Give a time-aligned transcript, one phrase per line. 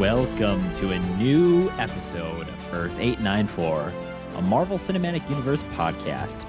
[0.00, 3.92] welcome to a new episode of Earth 894,
[4.36, 6.42] a Marvel Cinematic Universe podcast.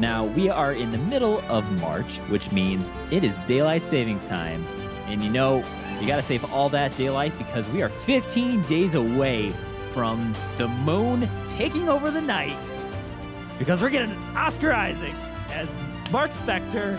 [0.00, 4.66] Now, we are in the middle of March, which means it is daylight savings time.
[5.04, 5.62] And you know,
[6.00, 9.52] you got to save all that daylight because we are 15 days away
[9.92, 12.56] from the moon taking over the night.
[13.58, 15.14] Because we're getting Oscar Isaac
[15.50, 15.68] as
[16.10, 16.98] Mark Spector.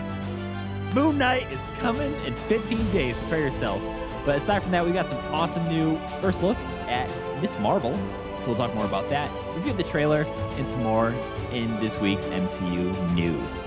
[0.94, 3.16] Moon Knight is coming in 15 days.
[3.16, 3.95] Prepare yourself.
[4.26, 6.58] But aside from that, we got some awesome new first look
[6.88, 7.08] at
[7.40, 7.94] Miss Marvel.
[8.40, 9.30] So we'll talk more about that.
[9.54, 10.22] Review the trailer
[10.58, 11.14] and some more
[11.52, 13.58] in this week's MCU news.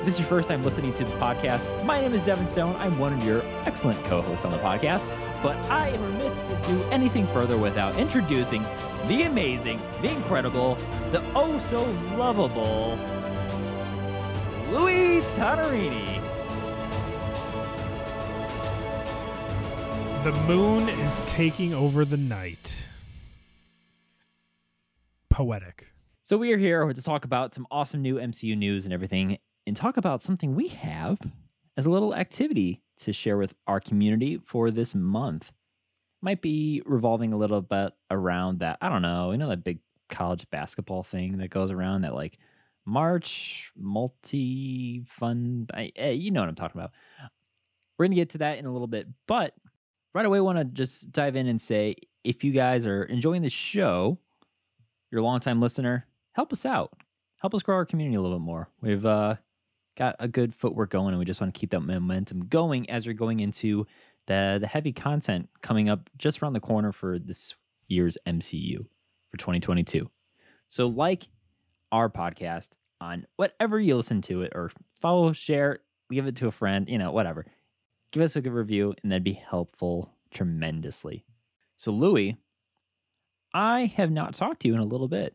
[0.00, 2.74] If this is your first time listening to the podcast, my name is Devin Stone.
[2.76, 5.06] I'm one of your excellent co-hosts on the podcast.
[5.42, 8.62] But I am remiss to do anything further without introducing
[9.06, 10.74] the amazing, the incredible,
[11.12, 11.84] the oh so
[12.16, 12.98] lovable
[14.70, 16.19] Louis Tonarini.
[20.22, 22.86] The moon is taking over the night.
[25.30, 25.86] Poetic.
[26.22, 29.74] So we are here to talk about some awesome new MCU news and everything, and
[29.74, 31.18] talk about something we have
[31.78, 35.52] as a little activity to share with our community for this month.
[36.20, 38.76] Might be revolving a little bit around that.
[38.82, 39.32] I don't know.
[39.32, 39.78] You know that big
[40.10, 42.36] college basketball thing that goes around that like
[42.84, 45.70] March multi fund.
[45.74, 46.92] Eh, you know what I'm talking about.
[47.96, 49.54] We're gonna get to that in a little bit, but
[50.14, 53.42] right away, I want to just dive in and say if you guys are enjoying
[53.42, 54.18] the show,
[55.10, 56.92] you're a longtime listener, help us out.
[57.36, 58.68] Help us grow our community a little bit more.
[58.82, 59.36] We've uh,
[59.96, 63.06] got a good footwork going, and we just want to keep that momentum going as
[63.06, 63.86] we're going into
[64.26, 67.54] the the heavy content coming up just around the corner for this
[67.88, 68.84] year's MCU
[69.30, 70.08] for 2022.
[70.68, 71.28] So, like
[71.92, 75.80] our podcast on whatever you listen to it, or follow, share,
[76.12, 77.46] give it to a friend, you know, whatever.
[78.12, 81.24] Give us a good review, and that'd be helpful tremendously.
[81.76, 82.36] So, Louis,
[83.54, 85.34] I have not talked to you in a little bit.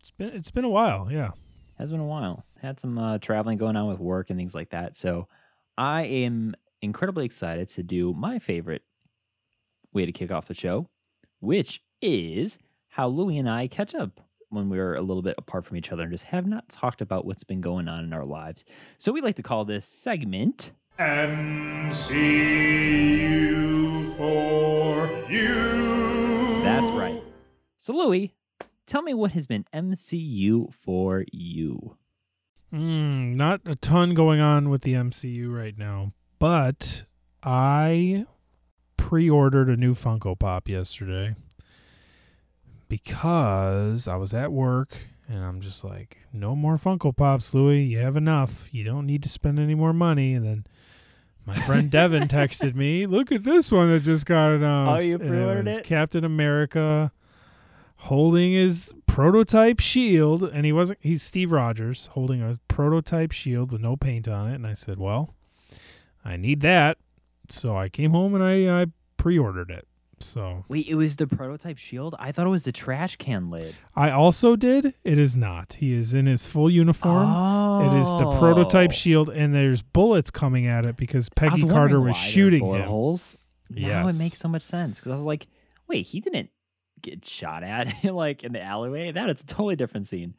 [0.00, 1.30] It's been it's been a while, yeah.
[1.78, 2.44] Has been a while.
[2.60, 4.96] Had some uh, traveling going on with work and things like that.
[4.96, 5.28] So
[5.76, 8.82] I am incredibly excited to do my favorite
[9.92, 10.88] way to kick off the show,
[11.40, 12.58] which is
[12.88, 14.20] how Louie and I catch up
[14.50, 17.26] when we're a little bit apart from each other and just have not talked about
[17.26, 18.64] what's been going on in our lives.
[18.96, 22.16] So we like to call this segment MCU
[24.16, 26.62] for you.
[26.64, 27.22] That's right.
[27.76, 28.34] So Louie,
[28.84, 31.96] tell me what has been MCU for you.
[32.74, 37.04] Mm, not a ton going on with the MCU right now, but
[37.44, 38.26] I
[38.96, 41.36] pre-ordered a new Funko Pop yesterday
[42.88, 44.96] because I was at work
[45.28, 47.84] and I'm just like, no more Funko Pops, Louis.
[47.84, 48.68] You have enough.
[48.72, 50.32] You don't need to spend any more money.
[50.34, 50.66] And then
[51.48, 55.02] my friend Devin texted me, look at this one that just got oh, announced.
[55.02, 55.84] Oh, you pre-ordered was it?
[55.84, 57.10] Captain America
[58.02, 63.80] holding his prototype shield and he wasn't he's Steve Rogers holding a prototype shield with
[63.80, 65.34] no paint on it and I said, "Well,
[66.22, 66.98] I need that."
[67.48, 69.87] So I came home and I I pre-ordered it.
[70.20, 72.14] So Wait, it was the prototype shield?
[72.18, 73.74] I thought it was the trash can lid.
[73.94, 74.94] I also did.
[75.04, 75.74] It is not.
[75.74, 77.28] He is in his full uniform.
[77.32, 77.90] Oh.
[77.90, 78.94] It is the prototype oh.
[78.94, 82.30] shield and there's bullets coming at it because I Peggy was Carter was there were
[82.30, 82.88] shooting bullet him.
[82.88, 83.36] holes.
[83.70, 84.16] Now Yes.
[84.18, 85.46] it makes so much sense because I was like,
[85.88, 86.50] wait, he didn't
[87.00, 89.12] get shot at like in the alleyway.
[89.12, 90.34] That is a totally different scene.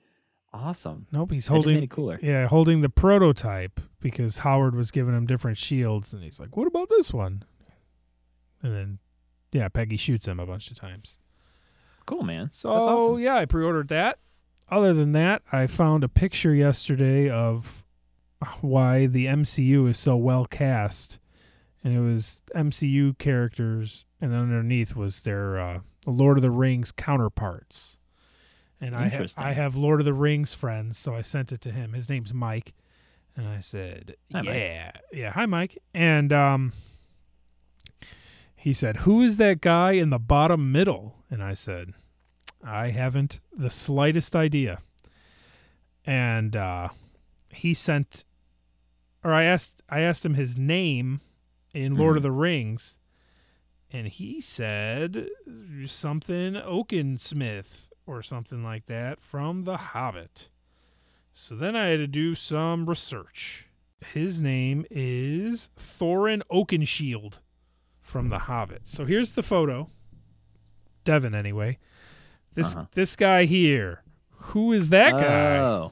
[0.51, 1.05] Awesome.
[1.11, 2.19] Nope, he's That just made holding it cooler.
[2.21, 6.65] Yeah, holding the prototype because Howard was giving him different shields, and he's like, "What
[6.65, 7.43] about this one?"
[8.63, 8.99] And then,
[9.51, 11.19] yeah, Peggy shoots him a bunch of times.
[12.05, 12.49] Cool, man.
[12.51, 13.19] So awesome.
[13.21, 14.19] yeah, I pre-ordered that.
[14.69, 17.83] Other than that, I found a picture yesterday of
[18.61, 21.19] why the MCU is so well cast,
[21.83, 26.91] and it was MCU characters, and then underneath was their uh, Lord of the Rings
[26.91, 27.97] counterparts.
[28.81, 31.71] And I have I have Lord of the Rings friends, so I sent it to
[31.71, 31.93] him.
[31.93, 32.73] His name's Mike,
[33.35, 34.55] and I said, Hi, Mike.
[34.55, 36.73] "Yeah, yeah, hi, Mike." And um,
[38.59, 41.93] he said, "Who is that guy in the bottom middle?" And I said,
[42.61, 44.81] "I haven't the slightest idea."
[46.05, 46.89] And uh,
[47.49, 48.25] he sent,
[49.23, 51.21] or I asked, I asked him his name
[51.73, 52.97] in Lord of the Rings,
[53.91, 55.29] and he said
[55.85, 60.49] something Oakensmith or something like that from The Hobbit.
[61.31, 63.67] So then I had to do some research.
[64.13, 67.39] His name is Thorin Oakenshield
[68.09, 68.81] from The Hobbit.
[68.87, 69.89] So here's the photo.
[71.03, 71.77] Devin, anyway.
[72.55, 72.85] This Uh-huh.
[72.93, 74.03] this guy here.
[74.51, 75.57] Who is that guy?
[75.57, 75.91] Oh.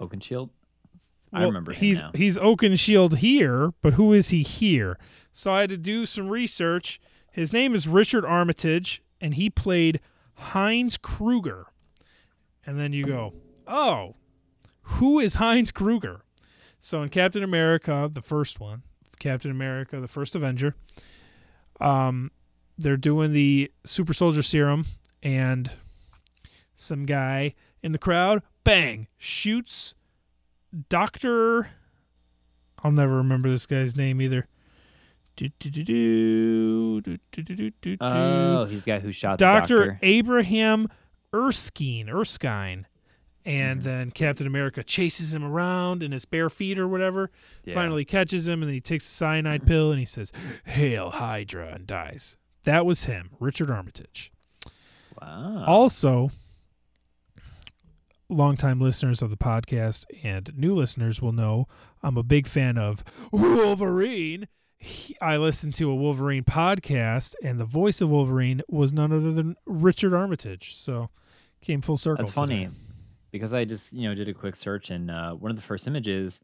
[0.00, 0.50] Oakenshield?
[1.32, 2.10] I Well, remember him he's now.
[2.14, 4.98] he's Oakenshield here, but who is he here?
[5.32, 7.00] So I had to do some research.
[7.30, 10.00] His name is Richard Armitage, and he played
[10.34, 11.66] Heinz Kruger.
[12.66, 13.34] And then you go,
[13.66, 14.16] oh,
[14.82, 16.22] who is Heinz Kruger?
[16.80, 18.82] So in Captain America, the first one,
[19.18, 20.74] Captain America, the first Avenger,
[21.80, 22.30] um,
[22.76, 24.86] they're doing the super soldier serum,
[25.22, 25.70] and
[26.74, 29.94] some guy in the crowd, bang, shoots
[30.88, 31.70] Doctor.
[32.82, 34.46] I'll never remember this guy's name either.
[38.00, 39.60] Oh, he's the guy who shot Dr.
[39.60, 40.88] Doctor Abraham
[41.34, 42.08] Erskine.
[42.08, 42.86] Erskine.
[43.44, 43.84] And Mhm.
[43.84, 47.30] then Captain America chases him around in his bare feet or whatever.
[47.64, 47.74] Yeah.
[47.74, 50.32] Finally catches him, and then he takes a cyanide pill and he says,
[50.64, 52.36] Hail Hydra, and dies.
[52.64, 54.30] That was him, Richard Armitage.
[55.22, 55.64] Wow.
[55.66, 56.30] Also,
[58.28, 61.66] longtime listeners of the podcast and new listeners will know
[62.02, 63.02] I'm a big fan of
[63.32, 64.48] Wolverine.
[64.76, 69.32] He- I listened to a Wolverine podcast, and the voice of Wolverine was none other
[69.32, 70.74] than Richard Armitage.
[70.76, 71.10] So,
[71.60, 72.24] came full circle.
[72.26, 72.76] That's funny today.
[73.30, 75.86] Because I just you know did a quick search and uh, one of the first
[75.86, 76.40] images,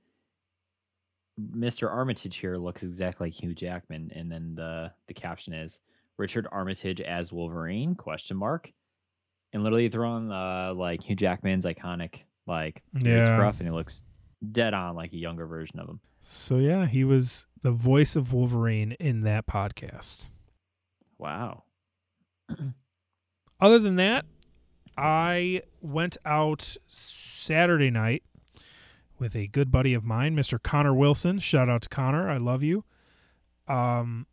[1.41, 1.91] Mr.
[1.91, 5.81] Armitage here looks exactly like Hugh Jackman, and then the the caption is
[6.17, 8.71] Richard Armitage as Wolverine question mark,
[9.53, 13.25] and literally throwing uh, like Hugh Jackman's iconic like Yeah.
[13.25, 14.03] scruff, and he looks
[14.53, 16.01] dead on like a younger version of him.
[16.27, 20.29] So, yeah, he was the voice of Wolverine in that podcast.
[21.19, 21.65] Wow.
[23.61, 24.25] Other than that,
[24.97, 28.23] I went out Saturday night
[29.19, 30.63] with a good buddy of mine, Mr.
[30.63, 31.39] Connor Wilson.
[31.39, 32.29] Shout out to Connor.
[32.29, 32.85] I love you.
[33.69, 34.27] Um,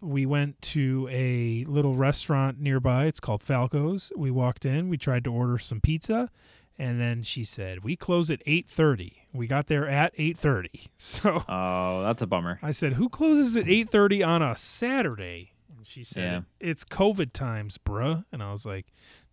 [0.00, 3.06] we went to a little restaurant nearby.
[3.06, 4.12] It's called Falco's.
[4.16, 4.88] We walked in.
[4.88, 6.30] We tried to order some pizza,
[6.78, 9.26] and then she said we close at eight thirty.
[9.32, 10.88] We got there at eight thirty.
[10.96, 12.60] So Oh, that's a bummer.
[12.62, 16.40] I said, "Who closes at 8:30 on a Saturday?" And she said, Yeah.
[16.60, 18.86] "It's COVID times, bruh." And I was like,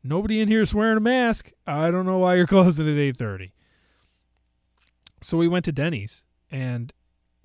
[0.06, 1.52] "Nobody in here is wearing a mask.
[1.66, 3.52] I don't know why you're closing at 8:30."
[5.22, 6.94] So we went to Denny's, and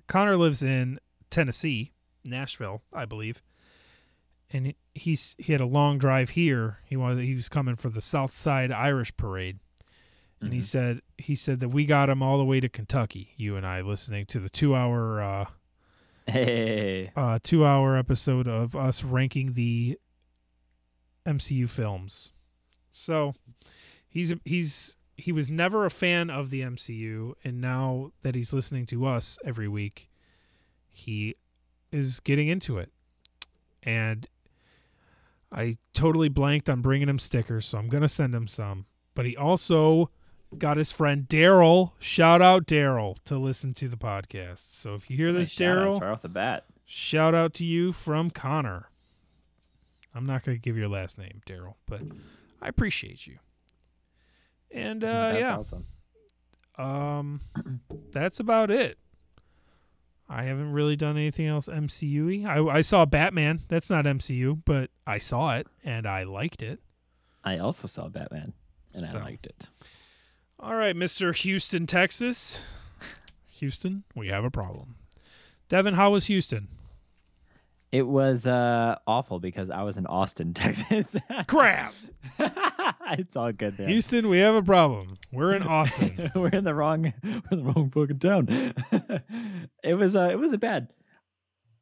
[0.07, 0.99] Connor lives in
[1.29, 1.91] Tennessee,
[2.23, 3.41] Nashville, I believe.
[4.53, 6.79] And he- he's he had a long drive here.
[6.85, 9.59] He wanted he was coming for the South Side Irish Parade
[10.41, 10.63] and he Mhm.
[10.65, 13.31] said he said that we got him all the way to Kentucky.
[13.37, 15.45] You and I listening to the two hour uh,
[16.27, 17.11] Hey.
[17.15, 19.97] uh, two hour episode of us ranking the
[21.25, 22.33] MCU films.
[22.91, 23.33] So
[24.07, 28.85] he's he's he was never a fan of the MCU, and now that he's listening
[28.87, 30.09] to us every week,
[30.87, 31.35] he
[31.91, 32.91] is getting into it.
[33.83, 34.27] And
[35.51, 38.85] I totally blanked on bringing him stickers, so I'm gonna send him some.
[39.15, 40.09] But he also
[40.57, 41.91] got his friend Daryl.
[41.99, 44.73] Shout out Daryl to listen to the podcast.
[44.73, 46.65] So if you hear Nice this, Daryl, right off the bat.
[46.85, 48.89] Shout out to you from Connor.
[50.13, 52.01] I'm not to give your last name, Daryl, but
[52.61, 53.39] I appreciate you.
[54.71, 55.85] And uh, That's yeah, awesome.
[56.77, 57.41] um,
[58.11, 58.97] that's about it.
[60.29, 63.61] I haven't really done anything else mcu i saw Batman.
[63.67, 66.79] That's not MCU, but I saw it and I liked it.
[67.43, 68.53] I also saw Batman,
[68.93, 69.17] and So.
[69.17, 69.69] I liked it.
[70.57, 71.35] All right, Mr.
[71.35, 72.61] Houston, Texas.
[73.57, 74.95] Houston, we have a problem.
[75.67, 76.67] Devin, how was Houston?
[77.91, 81.15] It was uh, awful because I was in Austin, Texas.
[81.47, 81.93] Crap.
[82.39, 83.87] it's all good there.
[83.87, 85.17] Houston, we have a problem.
[85.31, 86.31] We're in Austin.
[86.35, 88.73] we're in the wrong, we're in the wrong fucking town.
[89.83, 90.87] it was, uh, it was a bad.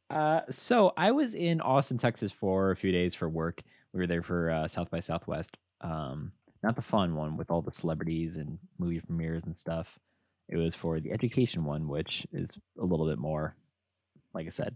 [0.10, 3.62] Uh, so I was in Austin, Texas for a few days for work.
[3.94, 5.58] We were there for uh, South by Southwest.
[5.82, 6.32] Um,
[6.64, 9.88] not the fun one with all the celebrities and movie premieres and stuff.
[10.50, 13.56] It was for the education one, which is a little bit more,
[14.34, 14.76] like I said,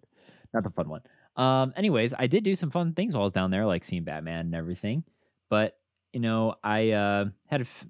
[0.54, 1.02] not the fun one.
[1.36, 4.04] Um, anyways, I did do some fun things while I was down there, like seeing
[4.04, 5.04] Batman and everything.
[5.50, 5.78] But
[6.14, 7.86] you know, I uh, had a f-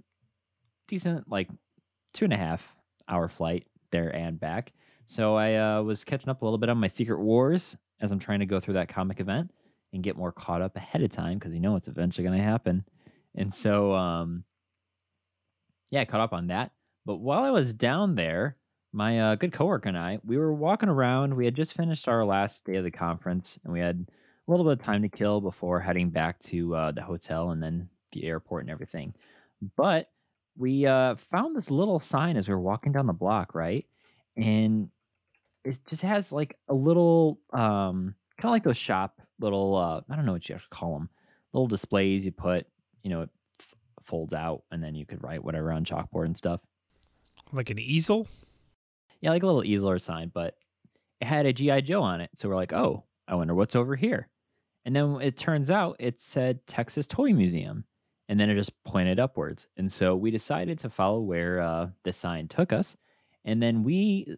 [0.87, 1.49] decent, like
[2.13, 2.75] two and a half
[3.07, 4.71] hour flight there and back.
[5.05, 8.19] So I uh, was catching up a little bit on my Secret Wars as I'm
[8.19, 9.51] trying to go through that comic event
[9.91, 12.43] and get more caught up ahead of time because you know it's eventually going to
[12.43, 12.85] happen.
[13.35, 14.43] And so, um,
[15.89, 16.71] yeah, I caught up on that.
[17.05, 18.57] But while I was down there,
[18.93, 21.35] my uh, good coworker and I, we were walking around.
[21.35, 24.05] We had just finished our last day of the conference, and we had
[24.47, 27.61] a little bit of time to kill before heading back to uh, the hotel and
[27.61, 29.13] then the airport and everything.
[29.75, 30.09] But
[30.55, 33.85] we uh, found this little sign as we were walking down the block, right?
[34.37, 34.89] And
[35.63, 40.15] it just has like a little, um, kind of like those shop little, uh, I
[40.15, 41.09] don't know what you actually call them,
[41.53, 42.67] little displays you put,
[43.01, 46.37] you know, it f- folds out, and then you could write whatever on chalkboard and
[46.37, 46.61] stuff.
[47.51, 48.27] like an easel?
[49.23, 50.55] Yeah, like a little easel or sign, but
[51.21, 52.29] it had a GI Joe on it.
[52.35, 54.27] So we're like, oh, I wonder what's over here.
[54.83, 57.85] And then it turns out it said Texas Toy Museum.
[58.27, 59.67] And then it just pointed upwards.
[59.77, 62.97] And so we decided to follow where uh, the sign took us.
[63.45, 64.35] And then we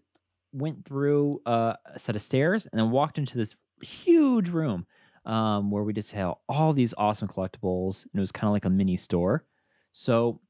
[0.53, 4.85] went through uh, a set of stairs and then walked into this huge room
[5.25, 8.03] um, where we just had all these awesome collectibles.
[8.03, 9.45] And it was kind of like a mini store.
[9.93, 10.41] So,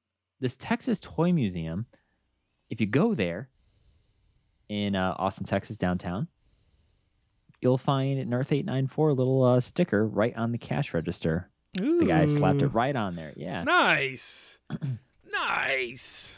[0.42, 1.86] this Texas Toy Museum,
[2.70, 3.50] if you go there
[4.70, 6.28] in uh, Austin, Texas, downtown,
[7.62, 11.50] you'll find an Earth 894 little uh, sticker right on the cash register.
[11.74, 13.34] The guy slapped it right on there.
[13.36, 13.64] Yeah.
[13.64, 14.60] Nice.
[15.32, 16.36] nice.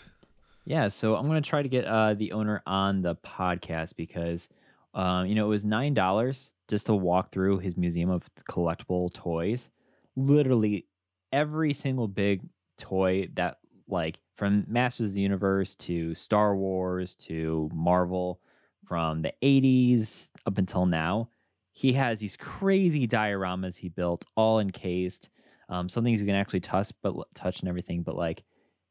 [0.66, 4.50] Yeah, so I'm gonna try to get uh, the owner on the podcast because,
[4.94, 9.14] um, you know, it was nine dollars just to walk through his museum of collectible
[9.14, 9.70] toys.
[10.18, 10.86] Literally
[11.32, 12.42] every single big
[12.78, 18.40] toy that, like, from Masters of the Universe to Star Wars to Marvel,
[18.86, 21.30] from the '80s up until now,
[21.72, 25.30] he has these crazy dioramas he built, all encased.
[25.70, 28.44] Um, some things you can actually touch, but touch and everything, but like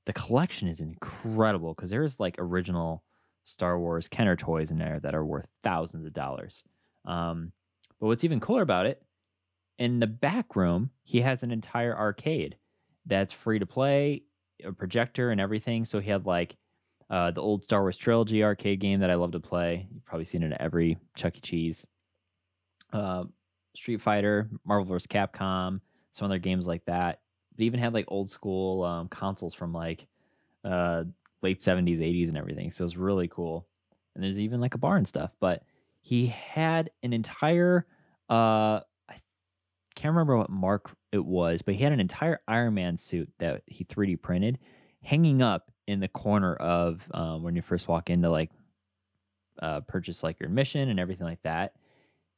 [0.04, 3.02] the collection is incredible because there's like original
[3.44, 6.64] Star Wars Kenner toys in there that are worth thousands of dollars.
[7.04, 7.52] Um,
[7.98, 9.02] but what's even cooler about it,
[9.78, 12.56] in the back room, he has an entire arcade
[13.06, 14.22] that's free to play,
[14.64, 15.84] a projector and everything.
[15.84, 16.56] So he had like
[17.10, 19.86] uh, the old Star Wars trilogy arcade game that I love to play.
[19.92, 21.40] You've probably seen it at every Chuck E.
[21.40, 21.86] Cheese.
[22.92, 23.24] Uh,
[23.74, 25.06] Street Fighter, Marvel vs.
[25.06, 25.80] Capcom,
[26.12, 27.20] some other games like that.
[27.56, 30.06] They even had like old school um, consoles from like
[30.64, 31.04] uh,
[31.42, 32.70] late 70s, 80s, and everything.
[32.70, 33.66] So it was really cool.
[34.14, 35.30] And there's even like a bar and stuff.
[35.40, 35.62] But
[36.00, 37.86] he had an entire,
[38.28, 38.80] uh,
[40.06, 43.62] can't remember what mark it was, but he had an entire Iron Man suit that
[43.66, 44.58] he 3D printed
[45.02, 48.52] hanging up in the corner of um, when you first walk into like
[49.60, 51.72] uh, purchase like your admission and everything like that.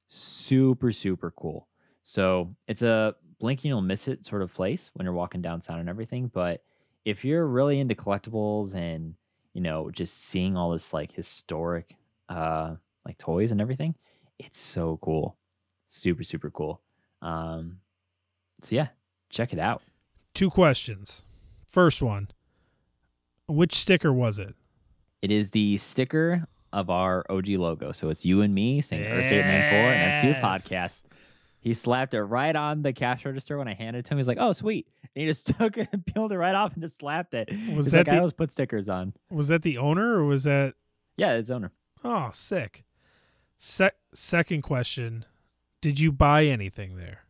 [0.06, 1.68] Super, super cool.
[2.04, 5.78] So it's a blink and you'll miss it sort of place when you're walking downtown
[5.78, 6.30] and everything.
[6.32, 6.62] But
[7.04, 9.14] if you're really into collectibles and
[9.52, 11.96] you know just seeing all this like historic
[12.30, 13.94] uh like toys and everything,
[14.38, 15.37] it's so cool.
[15.87, 16.80] Super, super cool.
[17.22, 17.78] Um
[18.62, 18.88] so yeah,
[19.30, 19.82] check it out.
[20.34, 21.22] Two questions.
[21.68, 22.28] First one.
[23.46, 24.54] Which sticker was it?
[25.22, 27.92] It is the sticker of our OG logo.
[27.92, 31.02] So it's you and me saying Earth 894 and MCU podcast.
[31.60, 34.18] He slapped it right on the cash register when I handed it to him.
[34.18, 36.82] He's like, "Oh, sweet!" And he just took it and peeled it right off and
[36.82, 37.48] just slapped it.
[37.75, 40.25] Was He's that like, "I the- always put stickers on." Was that the owner or
[40.25, 40.75] was that
[41.16, 41.72] Yeah, it's owner.
[42.04, 42.84] Oh, sick.
[43.56, 45.25] Se- second question.
[45.80, 47.20] Did you buy anything there?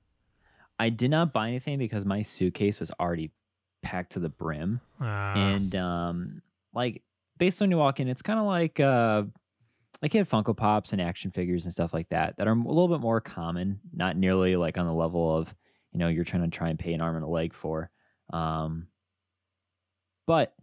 [0.78, 3.31] I did not buy anything because my suitcase was already
[3.83, 7.02] packed to the brim, Ah, and um, like
[7.37, 9.25] based on you walk in, it's kind of like uh,
[10.00, 12.57] like you had Funko Pops and action figures and stuff like that that are a
[12.57, 15.52] little bit more common, not nearly like on the level of
[15.93, 17.90] you know you're trying to try and pay an arm and a leg for.
[18.33, 18.87] Um,
[20.26, 20.55] but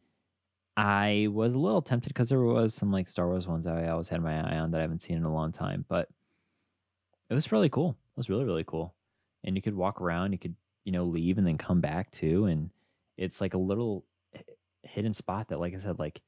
[0.78, 3.90] I was a little tempted because there was some like Star Wars ones that I
[3.90, 5.86] always had my eye on that I haven't seen in a long time.
[5.88, 6.08] But
[7.30, 7.92] it was really cool.
[7.92, 8.96] It was really really cool,
[9.44, 10.32] and you could walk around.
[10.32, 12.70] You could you know leave and then come back too, and
[13.18, 14.06] it's like a little
[14.84, 16.22] hidden spot that, like I said, like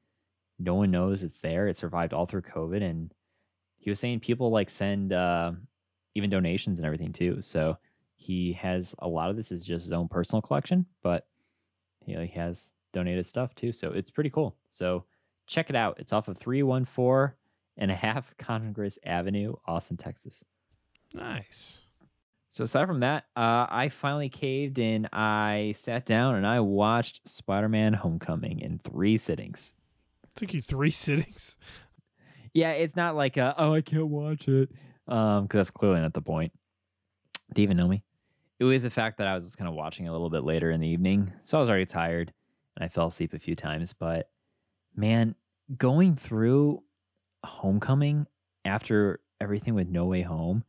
[0.58, 1.68] no one knows it's there.
[1.68, 3.12] It survived all through COVID, and
[3.78, 5.52] he was saying people like send uh,
[6.14, 7.40] even donations and everything too.
[7.42, 7.78] So
[8.16, 11.28] he has a lot of this is just his own personal collection, but
[12.16, 13.72] know, he has donated stuff too.
[13.72, 14.56] So it's pretty cool.
[14.70, 15.04] So
[15.46, 15.98] check it out.
[15.98, 17.34] It's off of 314
[17.76, 20.42] and a half Congress Avenue, Austin, Texas.
[21.14, 21.80] Nice.
[22.50, 27.20] So aside from that, uh, I finally caved and I sat down and I watched
[27.28, 29.74] Spider-Man: Homecoming in three sittings.
[30.34, 31.56] Took you three sittings.
[32.54, 34.70] Yeah, it's not like uh oh I can't watch it
[35.06, 36.52] um because that's clearly not the point.
[37.54, 38.02] Do you even know me?
[38.58, 40.72] It was the fact that I was just kind of watching a little bit later
[40.72, 42.32] in the evening, so I was already tired
[42.76, 43.92] and I fell asleep a few times.
[43.92, 44.30] But
[44.96, 45.34] man,
[45.76, 46.82] going through
[47.44, 48.26] Homecoming
[48.64, 50.64] after everything with No Way Home,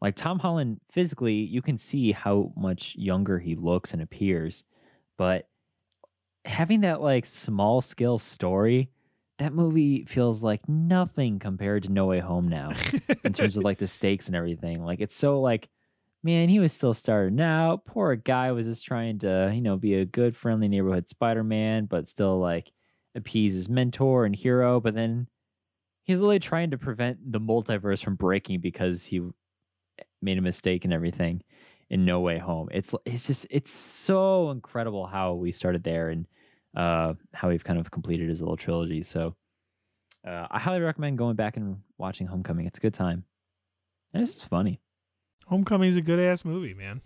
[0.00, 4.64] like Tom Holland physically, you can see how much younger he looks and appears,
[5.18, 5.48] but
[6.44, 8.90] having that like small scale story
[9.40, 12.72] that movie feels like nothing compared to No Way Home now
[13.24, 14.84] in terms of like the stakes and everything.
[14.84, 15.70] Like it's so like,
[16.22, 17.86] man, he was still starting out.
[17.86, 22.06] Poor guy was just trying to, you know, be a good, friendly neighborhood Spider-Man, but
[22.06, 22.70] still like
[23.14, 24.78] appease his mentor and hero.
[24.78, 25.26] But then
[26.04, 29.22] he's literally trying to prevent the multiverse from breaking because he
[30.22, 31.42] made a mistake and everything
[31.90, 32.68] in No Way Home.
[32.72, 36.26] It's it's just it's so incredible how we started there and
[36.76, 39.02] uh, how we've kind of completed his little trilogy.
[39.02, 39.34] So
[40.26, 42.66] uh, I highly recommend going back and watching Homecoming.
[42.66, 43.24] It's a good time,
[44.14, 44.80] and it's just funny.
[45.88, 47.00] is a good ass movie, man.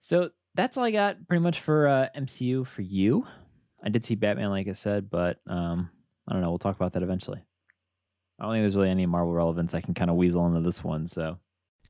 [0.00, 3.26] So that's all I got pretty much for uh, MCU for you.
[3.84, 5.90] I did see Batman, like I said, but um,
[6.28, 6.50] I don't know.
[6.50, 7.42] We'll talk about that eventually.
[8.38, 10.84] I don't think there's really any Marvel relevance I can kind of weasel into this
[10.84, 11.06] one.
[11.06, 11.38] So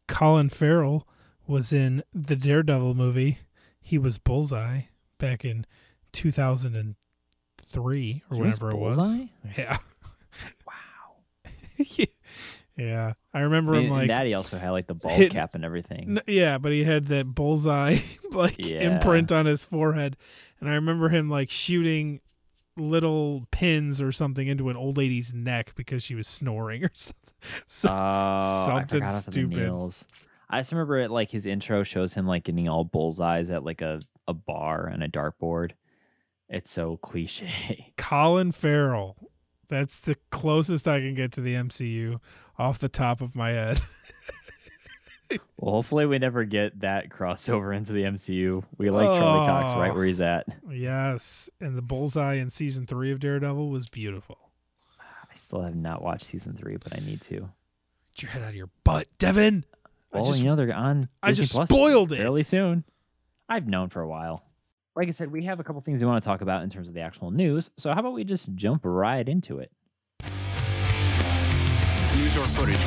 [0.09, 1.06] Colin Farrell
[1.47, 3.38] was in the Daredevil movie.
[3.80, 4.82] He was Bullseye
[5.18, 5.66] back in
[6.12, 9.18] 2003 or He was whatever it was.
[9.59, 9.78] Yeah.
[10.66, 10.73] wow.
[12.76, 13.12] yeah.
[13.35, 16.18] I remember him like Daddy also had like the bald hit- cap and everything.
[16.18, 17.99] N- yeah, but he had that bullseye
[18.32, 18.94] like Yeah.
[18.94, 20.16] imprint on his forehead,
[20.61, 22.21] and I remember him like shooting
[22.76, 27.34] little pins or something into an old lady's neck because she was snoring or something.
[27.66, 29.94] So, Oh, something stupid.
[30.48, 33.80] I just remember it like his intro shows him like getting all bullseyes at like
[33.80, 35.72] a, a bar and a dartboard.
[36.48, 37.92] It's so cliche.
[37.96, 39.16] Colin Farrell.
[39.68, 42.20] That's the closest I can get to the MCU
[42.58, 43.80] off the top of my head.
[45.56, 48.64] Well, hopefully we never get that crossover into the MCU.
[48.78, 49.94] We like Charlie Cox right Oh.
[49.94, 50.46] where he's at.
[50.68, 54.38] Oh, yes, and the bullseye in season three of Daredevil was beautiful.
[55.00, 57.48] I still have not watched season three, but I need to.
[58.14, 59.64] Get your head out of your butt, Devin.
[60.12, 61.08] I Well, just you know they're on.
[61.22, 62.16] I just Plus spoiled it.
[62.16, 62.84] fairly soon.
[63.48, 64.44] I've known for a while.
[64.94, 66.86] Like I said, we have a couple things we want to talk about in terms
[66.88, 67.70] of the actual news.
[67.78, 69.70] So how about we just jump right into it?
[72.14, 72.84] News or footage.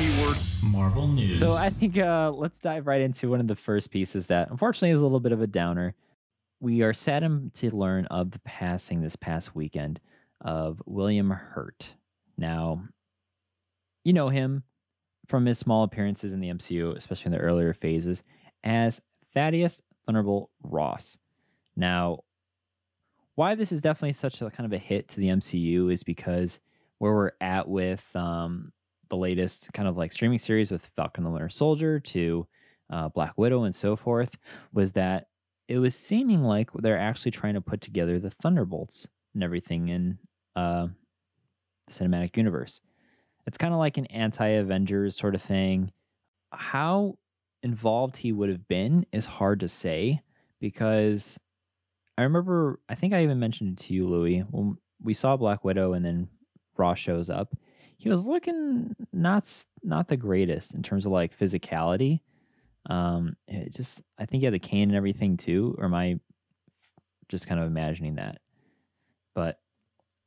[0.00, 1.38] Keyword Marvel News.
[1.38, 4.92] So I think uh, let's dive right into one of the first pieces that unfortunately
[4.92, 5.94] is a little bit of a downer.
[6.58, 10.00] We are saddened to learn of the passing this past weekend
[10.40, 11.86] of William Hurt.
[12.38, 12.82] Now,
[14.02, 14.62] you know him
[15.26, 18.22] from his small appearances in the MCU, especially in the earlier phases,
[18.64, 19.02] as
[19.34, 21.18] Thaddeus Thunderbolt Ross.
[21.76, 22.20] Now,
[23.34, 26.58] why this is definitely such a kind of a hit to the MCU is because
[26.96, 28.72] where we're at with um,
[29.10, 32.46] the latest kind of like streaming series with Falcon the Winter Soldier to
[32.90, 34.30] uh, Black Widow and so forth
[34.72, 35.26] was that
[35.68, 40.18] it was seeming like they're actually trying to put together the Thunderbolts and everything in
[40.56, 40.88] uh,
[41.86, 42.80] the cinematic universe.
[43.46, 45.92] It's kind of like an anti Avengers sort of thing.
[46.52, 47.18] How
[47.62, 50.20] involved he would have been is hard to say
[50.60, 51.38] because
[52.18, 55.64] I remember, I think I even mentioned it to you, Louis, when we saw Black
[55.64, 56.28] Widow and then
[56.76, 57.54] Ross shows up
[58.00, 59.44] he was looking not
[59.82, 62.20] not the greatest in terms of like physicality.
[62.88, 66.18] Um, it just I think he had the cane and everything too, or am I
[67.28, 68.38] just kind of imagining that?
[69.34, 69.60] But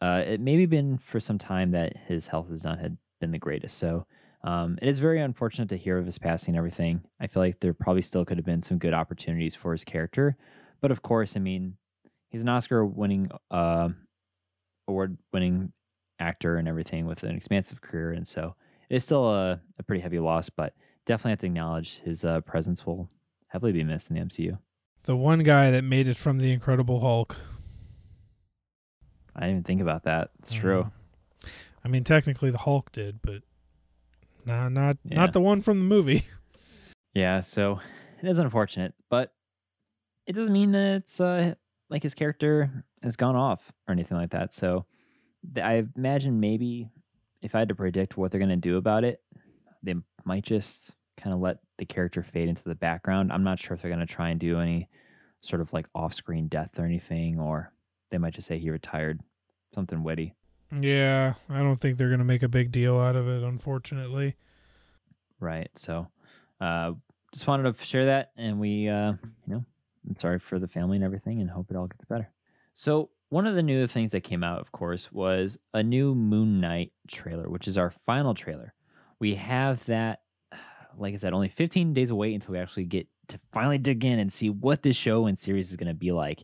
[0.01, 3.39] uh, it maybe been for some time that his health has not had been the
[3.39, 3.79] greatest.
[3.79, 4.05] So
[4.43, 7.01] um, it is very unfortunate to hear of his passing and everything.
[7.19, 10.37] I feel like there probably still could have been some good opportunities for his character,
[10.79, 11.75] but of course, I mean,
[12.29, 13.89] he's an Oscar-winning, uh,
[14.87, 15.71] award-winning
[16.23, 18.55] actor and everything with an expansive career, and so
[18.89, 20.49] it's still a, a pretty heavy loss.
[20.49, 20.73] But
[21.05, 23.09] definitely have to acknowledge his uh, presence will
[23.47, 24.57] heavily be missed in the MCU.
[25.03, 27.35] The one guy that made it from the Incredible Hulk.
[29.35, 30.29] I didn't even think about that.
[30.39, 30.83] It's true.
[31.43, 31.49] Mm.
[31.83, 33.41] I mean, technically the Hulk did, but
[34.45, 35.17] nah, not Yeah.
[35.17, 36.23] not the one from the movie.
[37.15, 37.79] Yeah, so
[38.23, 39.31] it is unfortunate, but
[40.25, 41.53] it doesn't mean that it's uh,
[41.87, 44.51] like his character has gone off or anything like that.
[44.51, 44.87] So
[45.55, 46.89] I imagine maybe
[47.41, 49.21] if I had to predict what they're going to do about it,
[49.81, 53.31] they might just kind of let the character fade into the background.
[53.31, 54.89] I'm not sure if they're going to try and do any
[55.41, 57.71] sort of like off screen death or anything, or
[58.09, 59.19] they might just say he retired,
[59.75, 60.33] something witty.
[60.81, 64.35] Yeah, I don't think they're gonna make a big deal out of it, unfortunately.
[65.39, 65.69] Right.
[65.75, 66.07] So,
[66.59, 66.93] uh,
[67.31, 69.13] just wanted to share that, and we, uh,
[69.45, 69.65] you know,
[70.07, 72.29] I'm sorry for the family and everything, and hope it all gets better.
[72.73, 76.61] So, one of the new things that came out, of course, was a new Moon
[76.61, 78.75] Knight trailer, which is our final trailer.
[79.17, 80.19] We have that,
[80.99, 84.19] like I said, only 15 days away until we actually get to finally dig in
[84.19, 86.43] and see what this show and series is going to be like.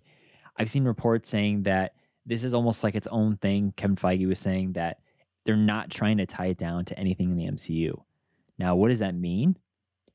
[0.57, 1.93] I've seen reports saying that
[2.25, 3.71] this is almost like its own thing.
[3.77, 4.97] Kevin Feige was saying that
[5.45, 8.01] they're not trying to tie it down to anything in the MCU.
[8.57, 9.55] Now, what does that mean?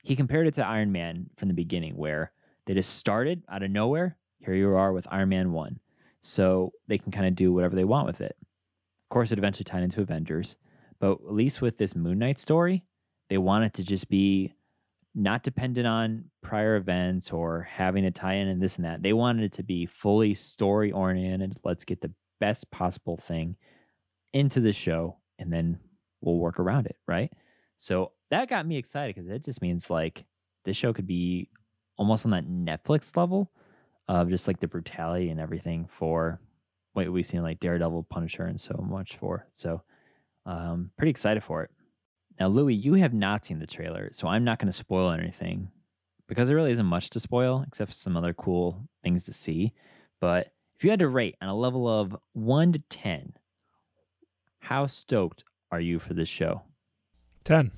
[0.03, 2.33] He compared it to Iron Man from the beginning, where
[2.67, 4.17] they just started out of nowhere.
[4.41, 5.79] Here you are with Iron Man 1.
[6.27, 8.35] So they can kind of do whatever they want with it.
[8.41, 10.57] Of course, it eventually tied into Avengers.
[10.99, 12.83] But at least with this Moon Knight story,
[13.29, 14.55] they want it to just be
[15.15, 19.03] not dependent on prior events or having a tie in and this and that.
[19.03, 21.59] They wanted it to be fully story oriented.
[21.63, 23.57] Let's get the best possible thing
[24.33, 25.79] into the show and then
[26.23, 27.31] we'll work around it, right?
[27.77, 30.25] So that got me excited because it just means like
[30.65, 31.51] this show could be
[31.99, 33.53] almost on that Netflix level
[34.09, 36.40] of just like the brutality and everything for
[36.93, 39.47] what we've seen like Daredevil, Punisher, and so much for.
[39.53, 39.83] So
[40.47, 41.71] um pretty excited for it.
[42.38, 45.69] Now, Louis, you have not seen the trailer, so I'm not going to spoil anything
[46.27, 49.73] because there really isn't much to spoil except for some other cool things to see.
[50.21, 53.35] But if you had to rate on a level of one to 10,
[54.59, 56.62] how stoked are you for this show?
[57.45, 57.71] 10.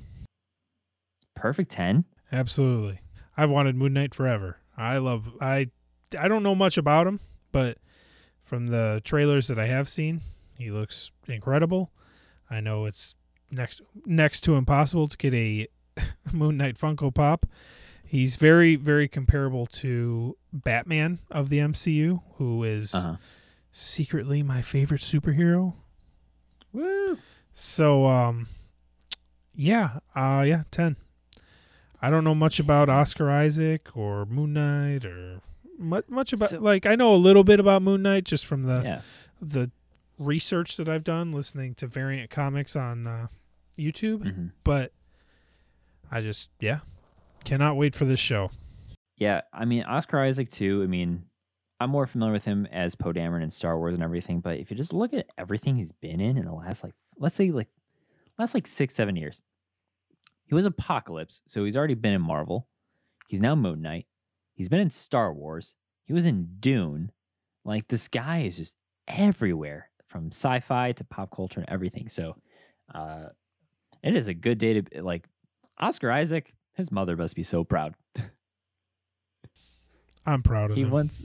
[1.35, 2.05] Perfect 10?
[2.33, 3.01] Absolutely.
[3.37, 4.59] I've wanted Moon Knight forever.
[4.77, 5.71] I love I
[6.19, 7.21] I don't know much about him,
[7.53, 7.79] but
[8.43, 10.21] from the trailers that I have seen,
[10.59, 11.91] he looks incredible.
[12.51, 13.15] I know it's
[13.51, 15.67] next next to impossible to get a
[16.33, 17.47] Moon Knight Funko Pop.
[18.05, 23.17] He's very very comparable to Batman of the MCU, who is Uh-huh.
[23.73, 25.75] secretly my favorite superhero.
[26.73, 27.19] Woo!
[27.53, 28.47] So um
[29.55, 30.97] yeah, uh yeah, 10.
[32.01, 35.41] I don't know much about Oscar Isaac or Moon Knight or
[35.79, 38.65] much much about So- like I know a little bit about Moon Knight just from
[38.65, 39.01] the yeah.
[39.41, 39.71] the
[40.19, 43.27] research that I've done listening to Variant Comics on uh,
[43.79, 44.93] YouTube, hmm but
[46.11, 46.81] I just yeah,
[47.45, 48.51] cannot wait for this show.
[49.17, 50.83] Yeah, I mean Oscar Isaac too.
[50.83, 51.25] I mean,
[51.81, 54.41] I'm more familiar with him as Poe Dameron in Star Wars and everything.
[54.41, 57.35] But if you just look at everything he's been in in the last like, let's
[57.35, 57.69] say like,
[58.39, 59.43] last like six seven years,
[60.47, 62.69] he was Apocalypse, so he's already been in Marvel.
[63.29, 64.07] He's now Moon Knight.
[64.57, 65.75] He's been in Star Wars.
[66.07, 67.13] He was in Dune.
[67.65, 68.75] Like this guy is just
[69.07, 72.09] everywhere from sci-fi to pop culture and everything.
[72.09, 72.37] So,
[72.95, 73.27] uh,
[74.03, 75.29] it is a good day to like
[75.79, 76.53] Oscar Isaac.
[76.75, 77.95] His mother must be so proud.
[80.27, 80.91] I'm proud of he him.
[80.91, 81.23] wants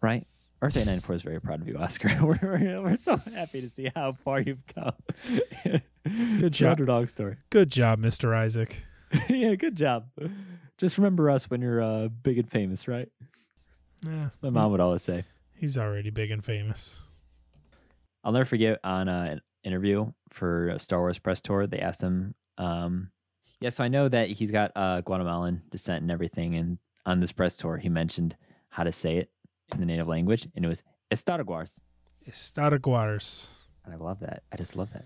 [0.00, 0.26] right
[0.62, 3.90] earth 894 is very proud of you oscar we're, we're, we're so happy to see
[3.94, 4.92] how far you've come
[6.38, 6.70] good job.
[6.72, 8.34] underdog story Good job, Mr.
[8.34, 8.82] Isaac.
[9.28, 10.06] yeah good job
[10.78, 13.08] just remember us when you're uh, big and famous right
[14.06, 15.24] Yeah, my mom would always say
[15.56, 17.00] he's already big and famous.
[18.24, 22.00] i'll never forget on uh, an interview for a star wars press tour they asked
[22.00, 23.10] him um
[23.60, 27.32] yeah so i know that he's got uh guatemalan descent and everything and on this
[27.32, 28.36] press tour he mentioned
[28.68, 29.30] how to say it
[29.72, 31.74] in the native language and it was Estaraguars.
[32.28, 33.48] Estaraguars.
[33.84, 34.42] And I love that.
[34.52, 35.04] I just love that.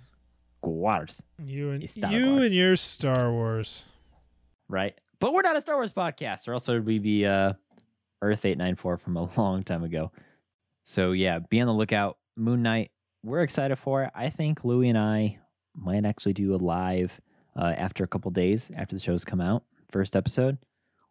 [0.62, 3.87] Guars, You and you and your Star Wars.
[4.68, 4.94] Right?
[5.20, 7.53] But we're not a Star Wars podcast, or else would we be uh,
[8.22, 10.11] Earth 894 from a long time ago.
[10.85, 12.18] So, yeah, be on the lookout.
[12.37, 12.90] Moon Knight,
[13.22, 14.11] we're excited for it.
[14.14, 15.38] I think Louie and I
[15.74, 17.20] might actually do a live
[17.57, 19.64] uh, after a couple days after the shows come out.
[19.90, 20.59] First episode.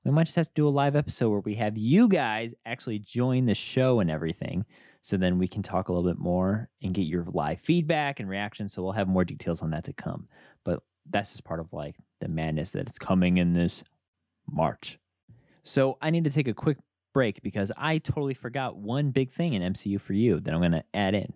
[0.03, 2.99] We might just have to do a live episode where we have you guys actually
[2.99, 4.65] join the show and everything.
[5.01, 8.29] So then we can talk a little bit more and get your live feedback and
[8.29, 8.73] reactions.
[8.73, 10.27] So we'll have more details on that to come.
[10.65, 13.83] But that's just part of like the madness that it's coming in this
[14.49, 14.97] March.
[15.63, 16.77] So I need to take a quick
[17.13, 20.71] break because I totally forgot one big thing in MCU for you that I'm going
[20.71, 21.33] to add in.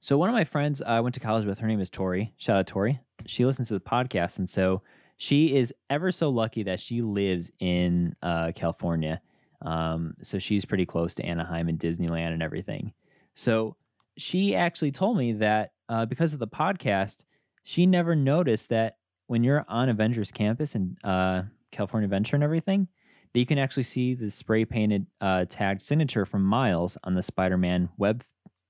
[0.00, 2.32] So one of my friends I went to college with, her name is Tori.
[2.38, 2.98] Shout out Tori.
[3.26, 4.82] She listens to the podcast, and so
[5.18, 9.20] she is ever so lucky that she lives in uh, California.
[9.60, 12.94] Um, so she's pretty close to Anaheim and Disneyland and everything.
[13.34, 13.76] So
[14.16, 17.24] she actually told me that uh, because of the podcast,
[17.62, 18.96] she never noticed that
[19.30, 22.88] when you're on Avengers campus and uh, California Adventure and everything,
[23.32, 27.22] that you can actually see the spray painted uh, tagged signature from Miles on the
[27.22, 28.24] Spider Man web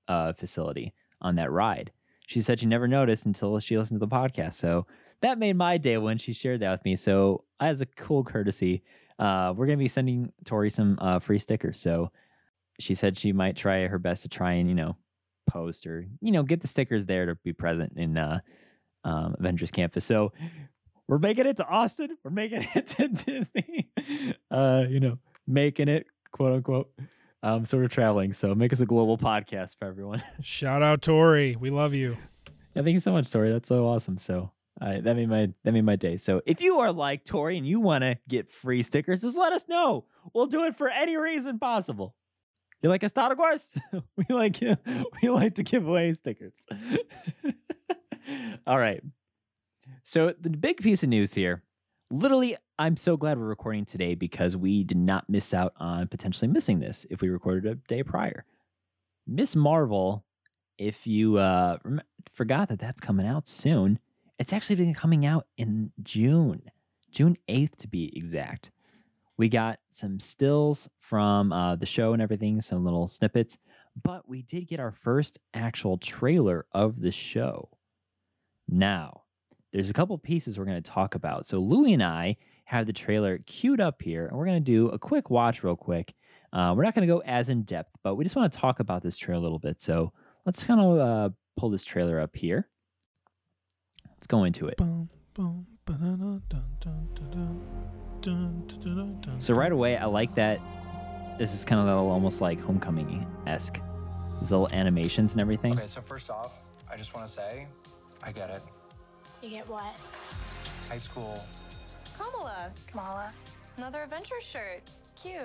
[0.07, 1.91] uh, facility on that ride.
[2.27, 4.53] She said she never noticed until she listened to the podcast.
[4.53, 4.85] So
[5.21, 6.95] that made my day when she shared that with me.
[6.95, 8.83] So as a cool courtesy,
[9.17, 11.79] uh, we're gonna be sending Tori some uh, free stickers.
[11.79, 12.11] So
[12.79, 14.95] she said she might try her best to try and you know
[15.49, 18.41] post or you know get the stickers there to be present in uh,
[19.03, 20.05] um, Avengers Campus.
[20.05, 20.31] So
[21.07, 22.17] we're making it to Austin.
[22.23, 23.89] We're making it to Disney.
[24.49, 26.91] Uh, you know, making it quote unquote.
[27.43, 28.33] Um, so we're traveling.
[28.33, 30.23] So make us a global podcast for everyone.
[30.41, 31.55] Shout out Tori.
[31.55, 32.17] We love you.
[32.75, 33.51] Yeah, thank you so much, Tori.
[33.51, 34.17] That's so awesome.
[34.17, 36.17] So uh, that made my that made my day.
[36.17, 39.53] So if you are like Tori and you want to get free stickers, just let
[39.53, 40.05] us know.
[40.33, 42.15] We'll do it for any reason possible.
[42.81, 43.77] You like Estaraguas?
[44.15, 44.59] we like
[45.21, 46.53] we like to give away stickers.
[48.67, 49.01] All right.
[50.03, 51.63] So the big piece of news here.
[52.09, 56.49] Literally, I'm so glad we're recording today because we did not miss out on potentially
[56.49, 58.43] missing this if we recorded a day prior.
[59.27, 60.25] Miss Marvel,
[60.77, 63.97] if you uh, rem- forgot that that's coming out soon,
[64.39, 66.63] it's actually been coming out in June,
[67.11, 68.71] June 8th to be exact.
[69.37, 73.57] We got some stills from uh, the show and everything, some little snippets,
[74.03, 77.69] but we did get our first actual trailer of the show.
[78.71, 79.23] Now,
[79.73, 81.45] there's a couple pieces we're going to talk about.
[81.45, 84.87] So, Louie and I have the trailer queued up here, and we're going to do
[84.89, 86.13] a quick watch real quick.
[86.53, 88.79] Uh, we're not going to go as in depth, but we just want to talk
[88.79, 89.81] about this trailer a little bit.
[89.81, 90.13] So,
[90.45, 92.69] let's kind of uh, pull this trailer up here.
[94.09, 94.79] Let's go into it.
[99.39, 100.61] So, right away, I like that.
[101.37, 103.79] This is kind of little, almost like homecoming esque.
[104.39, 105.75] These little animations and everything.
[105.75, 107.67] Okay, so first off, I just want to say
[108.23, 108.61] I get it.
[109.41, 109.95] You get what?
[110.89, 111.39] High school.
[112.17, 112.71] Kamala.
[112.87, 113.33] Kamala.
[113.77, 114.81] Another adventure shirt.
[115.19, 115.41] Cute.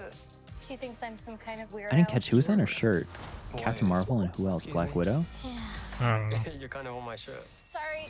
[0.60, 1.92] She thinks I'm some kind of weirdo.
[1.92, 3.06] I didn't catch who was on her shirt.
[3.52, 3.62] Boys.
[3.62, 4.64] Captain Marvel and who else?
[4.64, 4.94] Excuse Black me?
[4.94, 5.24] Widow.
[5.44, 5.58] Yeah.
[6.00, 6.40] I.
[6.58, 7.46] You're kind of on my shirt.
[7.64, 8.08] Sorry.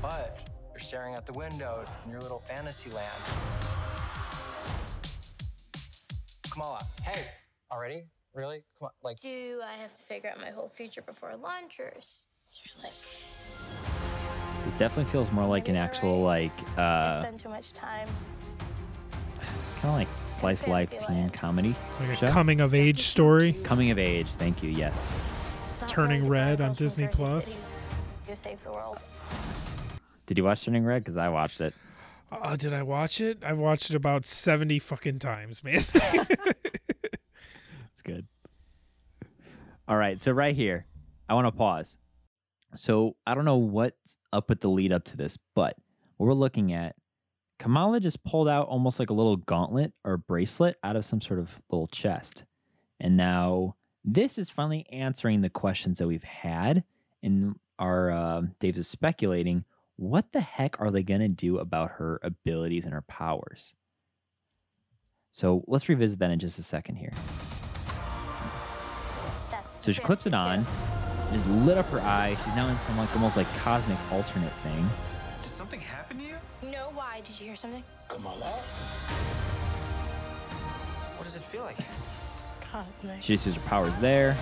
[0.00, 0.38] But
[0.70, 3.08] you're staring out the window in your little fantasy land.
[6.50, 7.22] Kamala, hey,
[7.70, 8.04] already?
[8.34, 8.64] Really?
[8.78, 11.92] Come on, like, Do I have to figure out my whole future before lunch, or
[12.52, 12.92] is like
[14.64, 16.50] This definitely feels more like an actual right.
[16.52, 18.08] like I uh spend too much time?
[19.80, 21.32] kind of like slice of life teen Fantasyland.
[21.32, 22.26] comedy Like a show.
[22.28, 23.52] coming of age story.
[23.64, 24.28] Coming of age.
[24.32, 24.70] Thank you.
[24.70, 25.06] Yes.
[25.86, 27.46] Turning Red on Disney Plus.
[27.54, 27.62] City
[28.26, 28.98] who save the world.
[30.26, 31.02] Did you watch Turning Red?
[31.04, 31.72] Because I watched it.
[32.30, 33.38] Oh, did I watch it?
[33.42, 35.82] I've watched it about 70 fucking times, man.
[37.92, 38.26] It's good.
[39.88, 40.84] All right, so right here,
[41.28, 41.96] I want to pause.
[42.74, 45.76] So I don't know what's up with the lead up to this, but
[46.16, 46.96] what we're looking at,
[47.58, 51.40] Kamala just pulled out almost like a little gauntlet or bracelet out of some sort
[51.40, 52.44] of little chest.
[53.00, 56.84] And now this is finally answering the questions that we've had.
[57.22, 59.64] And our uh, Dave's is speculating
[59.96, 63.74] what the heck are they going to do about her abilities and her powers?
[65.32, 67.12] So let's revisit that in just a second here.
[69.50, 70.64] That's So she clips it on,
[71.32, 72.36] just lit up her eye.
[72.44, 74.88] She's now in some like almost like cosmic alternate thing.
[75.42, 76.36] Did something happen to you?
[76.62, 77.20] No, why?
[77.26, 77.84] Did you hear something?
[78.08, 78.50] Kamala?
[81.16, 81.76] What does it feel like?
[82.72, 83.22] Cosmic.
[83.22, 84.36] She just uses her powers there.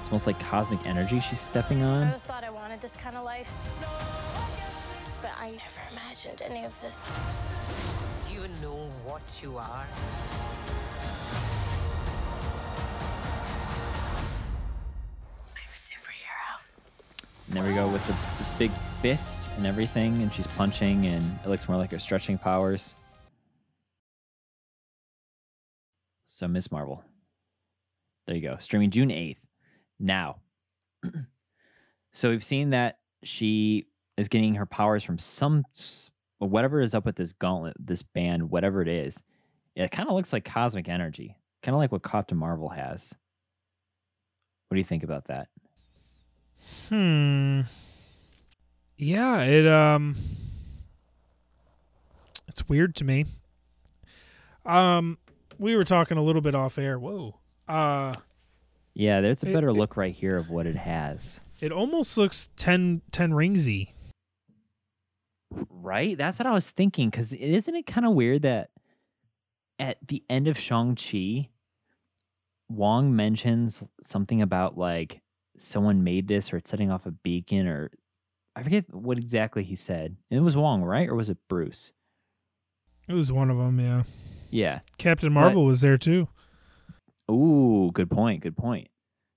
[0.00, 1.98] It's almost like cosmic energy she's stepping on.
[1.98, 2.06] I on.
[2.08, 3.52] always thought I wanted this kind of life,
[5.20, 6.98] but I never imagined any of this.
[8.26, 9.86] Do you know what you are?
[17.48, 21.24] And there we go with the, this big fist and everything, and she's punching, and
[21.44, 22.94] it looks more like her stretching powers.
[26.26, 27.02] So Miss Marvel.
[28.26, 28.58] There you go.
[28.60, 29.38] Streaming June 8th.
[29.98, 30.36] Now.
[32.12, 33.86] so we've seen that she
[34.18, 35.64] is getting her powers from some
[36.38, 39.20] whatever is up with this gauntlet, this band, whatever it is.
[39.74, 41.36] It kind of looks like cosmic energy.
[41.62, 43.12] Kind of like what Captain Marvel has.
[44.68, 45.48] What do you think about that?
[46.88, 47.62] Hmm.
[48.96, 50.16] Yeah, it um
[52.46, 53.26] it's weird to me.
[54.64, 55.18] Um
[55.58, 56.98] we were talking a little bit off air.
[56.98, 57.36] Whoa.
[57.66, 58.14] Uh
[58.94, 61.40] Yeah, there's a It- better it- look right here of what it has.
[61.60, 63.92] it almost looks 10 10 ringsy.
[65.70, 66.16] Right?
[66.18, 67.08] That's what I was thinking.
[67.10, 68.70] Because isn't it kind of weird that
[69.78, 71.48] at the end of Shang-Chi,
[72.68, 75.22] Wong mentions something about like
[75.60, 77.90] someone made this or it's setting off a beacon or
[78.56, 80.16] I forget what exactly he said.
[80.30, 81.08] And it was Wong, right?
[81.08, 81.92] Or was it Bruce?
[83.08, 84.02] It was one of them, yeah.
[84.50, 84.80] Yeah.
[84.98, 86.28] Captain Marvel was there too.
[87.30, 88.42] Ooh, good point.
[88.42, 88.88] Good point.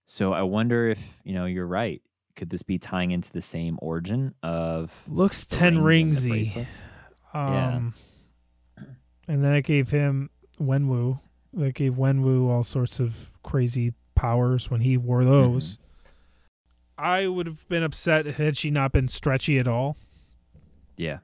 [0.08, 2.02] So I wonder if, you know, you're right.
[2.36, 6.54] Could this be tying into the same origin of Looks the 10 rings and ringsy.
[6.54, 6.78] bracelets?
[7.34, 7.76] Yeah.
[7.76, 7.94] Um
[9.28, 10.30] and then it gave him
[10.60, 11.20] Wenwu.
[11.54, 15.78] That gave Wenwu all sorts of crazy powers when he wore those.
[17.02, 19.98] I would have been upset had she not been stretchy at all.
[20.98, 21.20] Yeah.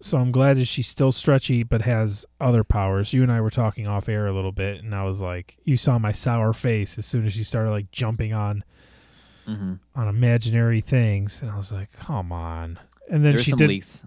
[0.00, 3.12] So I'm glad that she's still stretchy but has other powers.
[3.12, 5.76] You and I were talking off air a little bit and I was like, you
[5.76, 8.64] saw my sour face as soon as she started like jumping on
[9.46, 9.74] Mm-hmm.
[9.94, 12.78] on imaginary things and I was like, "Come on."
[13.10, 14.02] And then she some did leaks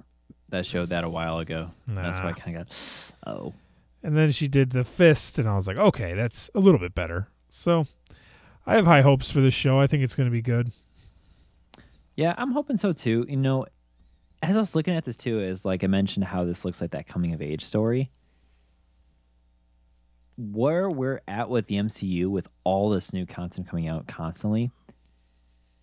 [0.50, 1.70] that showed that a while ago.
[1.88, 2.76] That's why I kind of got,
[3.32, 3.54] oh,
[4.02, 6.96] And then she did the fist, and I was like, okay, that's a little bit
[6.96, 7.28] better.
[7.52, 7.86] So
[8.68, 9.80] I have high hopes for this show.
[9.80, 10.72] I think it's going to be good.
[12.18, 13.26] yeah, I'm hoping so too.
[13.30, 13.66] You know,
[14.44, 16.92] as I was looking at this too, is like I mentioned how this looks like
[16.92, 18.12] that coming of age story.
[20.36, 24.70] Where we're at with the MCU with all this new content coming out constantly,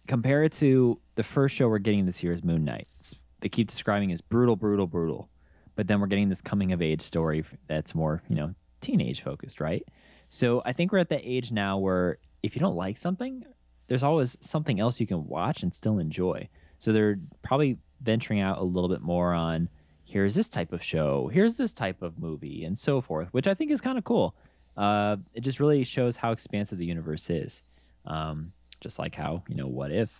[0.06, 2.86] compare it to the first show we're getting this year is Moon Knight.
[3.00, 5.28] It's- they keep describing as brutal, brutal, brutal,
[5.74, 9.60] but then we're getting this coming of age story that's more, you know, teenage focused,
[9.60, 9.82] right?
[10.28, 13.42] So I think we're at that age now where if you don't like something,
[13.88, 16.48] there's always something else you can watch and still enjoy.
[16.78, 19.68] So they're probably venturing out a little bit more on
[20.04, 23.54] here's this type of show, here's this type of movie, and so forth, which I
[23.54, 24.34] think is kind of cool.
[24.76, 27.62] Uh, it just really shows how expansive the universe is.
[28.04, 30.10] Um, just like how, you know, what if?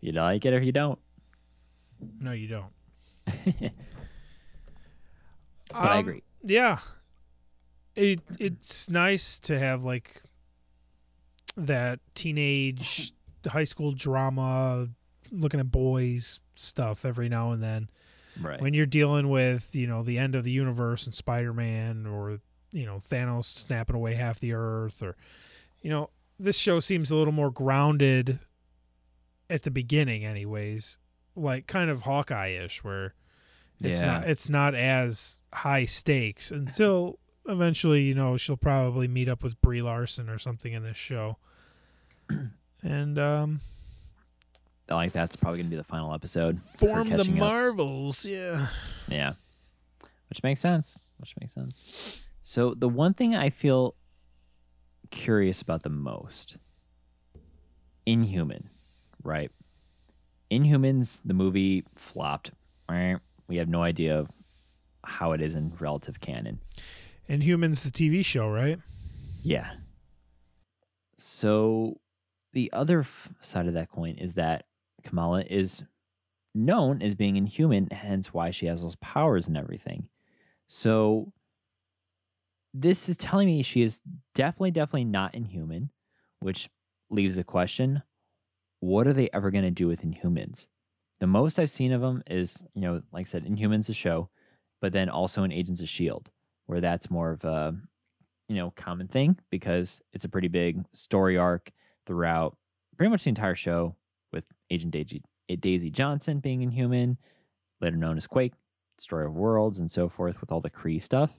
[0.00, 0.98] You like it or you don't.
[2.20, 2.72] No, you don't.
[3.26, 3.72] but
[5.72, 6.22] I Um, agree.
[6.42, 6.78] Yeah.
[7.94, 10.22] It it's nice to have like
[11.56, 13.12] that teenage
[13.46, 14.88] high school drama
[15.30, 17.90] looking at boys stuff every now and then.
[18.40, 18.60] Right.
[18.60, 22.40] When you're dealing with, you know, the end of the universe and Spider-Man or,
[22.72, 25.16] you know, Thanos snapping away half the earth or
[25.82, 28.38] you know, this show seems a little more grounded
[29.50, 30.98] at the beginning anyways,
[31.36, 33.14] like kind of Hawkeye-ish where
[33.82, 34.06] it's Yeah.
[34.06, 39.60] not it's not as high stakes until eventually, you know, she'll probably meet up with
[39.60, 41.36] Brie Larson or something in this show.
[42.82, 43.60] and um
[44.88, 46.60] I like that's probably going to be the final episode.
[46.60, 47.38] form the catching up.
[47.38, 48.66] Marvels, yeah.
[49.08, 49.32] Yeah.
[50.28, 50.94] Which makes sense.
[51.18, 51.80] Which makes sense.
[52.42, 53.94] So the one thing I feel
[55.10, 56.58] curious about the most
[58.04, 58.68] Inhuman,
[59.22, 59.50] right?
[60.50, 62.50] Inhumans, the movie flopped.
[63.48, 64.26] We have no idea
[65.04, 66.60] how it is in relative canon.
[67.28, 68.78] Inhumans the TV show, right?
[69.42, 69.70] Yeah.
[71.18, 72.00] So
[72.52, 74.66] the other f- side of that coin is that
[75.02, 75.82] Kamala is
[76.54, 80.08] known as being inhuman, hence why she has those powers and everything.
[80.66, 81.32] So
[82.72, 84.00] this is telling me she is
[84.34, 85.90] definitely, definitely not inhuman,
[86.40, 86.68] which
[87.10, 88.02] leaves the question
[88.80, 90.66] what are they ever going to do with Inhumans?
[91.20, 94.28] The most I've seen of them is, you know, like I said, Inhumans a show,
[94.82, 96.30] but then also in Agents of S.H.I.E.L.D.,
[96.66, 97.74] where that's more of a,
[98.48, 101.70] you know, common thing because it's a pretty big story arc
[102.06, 102.56] throughout
[102.96, 103.94] pretty much the entire show
[104.32, 105.22] with Agent Daisy,
[105.60, 107.18] Daisy Johnson being inhuman,
[107.80, 108.52] later known as Quake,
[108.96, 111.32] Destroyer of Worlds, and so forth with all the Kree stuff.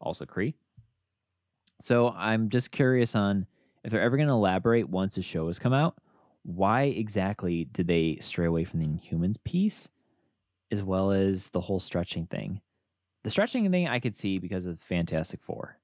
[0.00, 0.54] Also Kree.
[1.80, 3.46] So I'm just curious on
[3.84, 5.96] if they're ever going to elaborate once the show has come out,
[6.42, 9.88] why exactly did they stray away from the Inhumans piece,
[10.70, 12.60] as well as the whole stretching thing?
[13.24, 15.76] The stretching thing I could see because of Fantastic Four.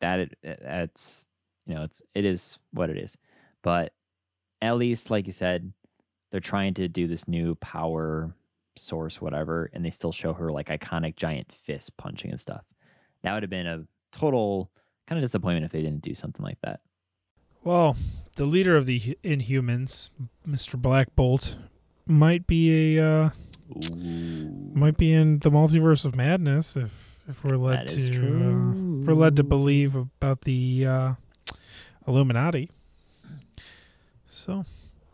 [0.00, 1.26] That it, it- that's
[1.66, 3.16] you know it's it is what it is,
[3.62, 3.92] but
[4.62, 5.72] at least like you said,
[6.30, 8.34] they're trying to do this new power
[8.76, 12.64] source, whatever, and they still show her like iconic giant fist punching and stuff.
[13.22, 14.70] That would have been a total
[15.06, 16.80] kind of disappointment if they didn't do something like that.
[17.62, 17.96] Well,
[18.36, 20.08] the leader of the Inhumans,
[20.48, 20.80] Mr.
[20.80, 21.56] Black Bolt,
[22.06, 23.30] might be a uh,
[23.70, 24.70] Ooh.
[24.74, 29.00] might be in the multiverse of madness if if we're led That is to uh,
[29.00, 31.12] if we're led to believe about the uh,
[32.06, 32.70] Illuminati.
[34.28, 34.64] So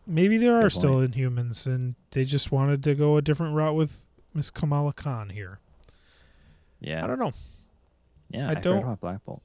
[0.07, 1.15] maybe there Good are still point.
[1.15, 5.59] Inhumans, and they just wanted to go a different route with Miss Kamala Khan here.
[6.81, 7.33] Yeah, I don't know.
[8.31, 8.49] yeah.
[8.49, 9.43] I I, don't- about Black Bolt.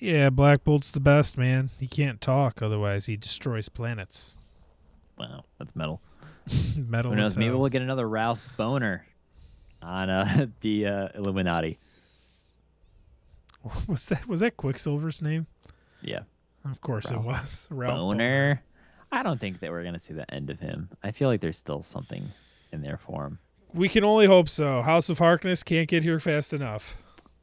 [0.00, 1.70] Yeah, Black Bolt's the best man.
[1.80, 4.36] He can't talk, otherwise he destroys planets.
[5.18, 6.00] Wow, that's metal.
[6.76, 7.12] Metal.
[7.12, 7.36] Who knows?
[7.36, 9.00] Maybe we'll get another Ralph Bohner
[9.82, 11.78] on uh, the uh, Illuminati.
[13.86, 15.46] was that was that Quicksilver's name?
[16.02, 16.20] Yeah,
[16.64, 17.68] Of course Ralph it was.
[17.70, 18.60] Ralph Bohner.
[19.10, 20.88] I don't think that we're gonna see the end of him.
[21.02, 22.28] I feel like there's still something
[22.72, 23.38] in there for him.
[23.72, 24.82] We can only hope so.
[24.82, 26.96] House of Harkness can't get here fast enough.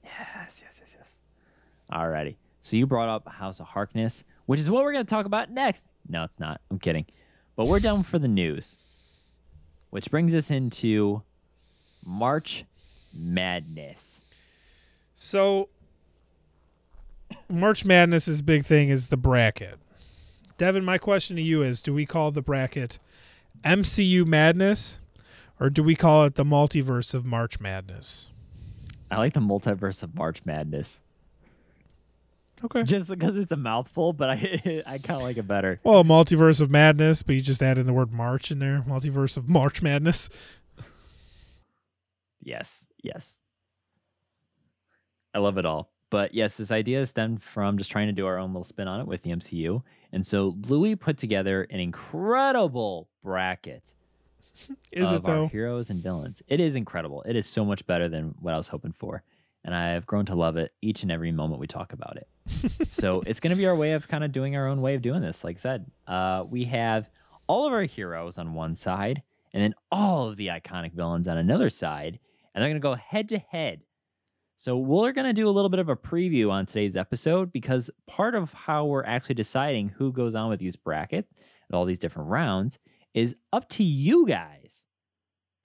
[0.03, 1.13] Yes, yes, yes, yes.
[1.91, 2.35] Alrighty.
[2.61, 5.51] So you brought up House of Harkness, which is what we're going to talk about
[5.51, 5.85] next.
[6.09, 6.61] No, it's not.
[6.71, 7.05] I'm kidding.
[7.55, 8.75] But we're done for the news,
[9.95, 11.23] which brings us into
[12.03, 12.65] March
[13.13, 14.19] Madness.
[15.13, 15.69] So
[17.47, 19.79] March Madness's big thing is the bracket.
[20.57, 22.99] Devin, my question to you is do we call the bracket
[23.63, 24.99] MCU Madness
[25.61, 28.27] or do we call it the multiverse of March Madness?
[29.09, 30.99] I like the multiverse of March Madness
[32.63, 32.83] Okay.
[32.83, 35.79] just because it's a mouthful, but I I kind of like it better.
[35.83, 38.83] Well, multiverse of madness, but you just add in the word March in there.
[38.87, 40.29] Multiverse of March Madness.
[42.41, 43.39] Yes, yes.
[45.33, 45.89] I love it all.
[46.11, 49.01] But yes, this idea stemmed from just trying to do our own little spin on
[49.01, 49.81] it with the MCU.
[50.13, 53.93] And so Louis put together an incredible bracket
[54.91, 55.43] Is of it though?
[55.43, 56.41] our heroes and villains.
[56.47, 57.21] It is incredible.
[57.23, 59.23] It is so much better than what I was hoping for.
[59.65, 62.29] And I've grown to love it each and every moment we talk about it.
[62.91, 65.01] so it's going to be our way of kind of doing our own way of
[65.01, 65.43] doing this.
[65.43, 67.09] Like I said, uh, we have
[67.47, 71.37] all of our heroes on one side and then all of the iconic villains on
[71.37, 72.19] another side.
[72.53, 73.81] And they're going to go head to head.
[74.57, 77.89] So we're going to do a little bit of a preview on today's episode because
[78.07, 81.33] part of how we're actually deciding who goes on with these brackets
[81.69, 82.79] and all these different rounds
[83.13, 84.84] is up to you guys.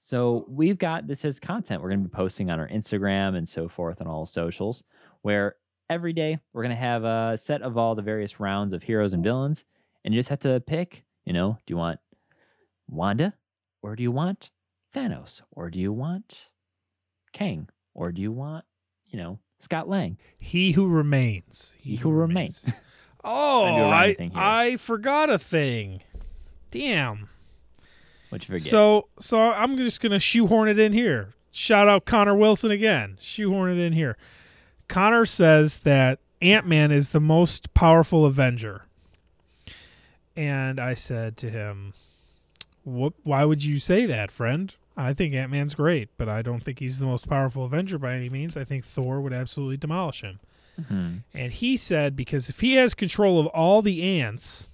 [0.03, 3.46] So we've got this as content we're going to be posting on our Instagram and
[3.46, 4.82] so forth on all socials,
[5.20, 5.57] where
[5.90, 9.12] every day we're going to have a set of all the various rounds of heroes
[9.12, 9.64] and villains,
[10.03, 11.05] and you just have to pick.
[11.26, 12.01] You know, do you want
[12.88, 13.34] Wanda,
[13.82, 14.51] or do you want
[14.96, 16.48] Thanos, or do you want
[17.34, 18.64] Kang, or do you want,
[19.07, 20.16] you know, Scott Lang?
[20.38, 21.76] He who remains.
[21.78, 22.64] He who remains.
[23.22, 24.30] Oh, do a I, here.
[24.34, 26.01] I forgot a thing.
[26.70, 27.28] Damn.
[28.30, 28.62] What you forget?
[28.68, 31.34] So so I'm just gonna shoehorn it in here.
[31.52, 33.18] Shout out Connor Wilson again.
[33.20, 34.16] Shoehorn it in here.
[34.88, 38.86] Connor says that Ant Man is the most powerful Avenger.
[40.36, 41.92] And I said to him,
[42.84, 43.12] "What?
[43.24, 44.74] Why would you say that, friend?
[44.96, 48.14] I think Ant Man's great, but I don't think he's the most powerful Avenger by
[48.14, 48.56] any means.
[48.56, 50.38] I think Thor would absolutely demolish him."
[50.80, 51.22] Mhm.
[51.34, 54.69] And he said because if he has control of all the ants,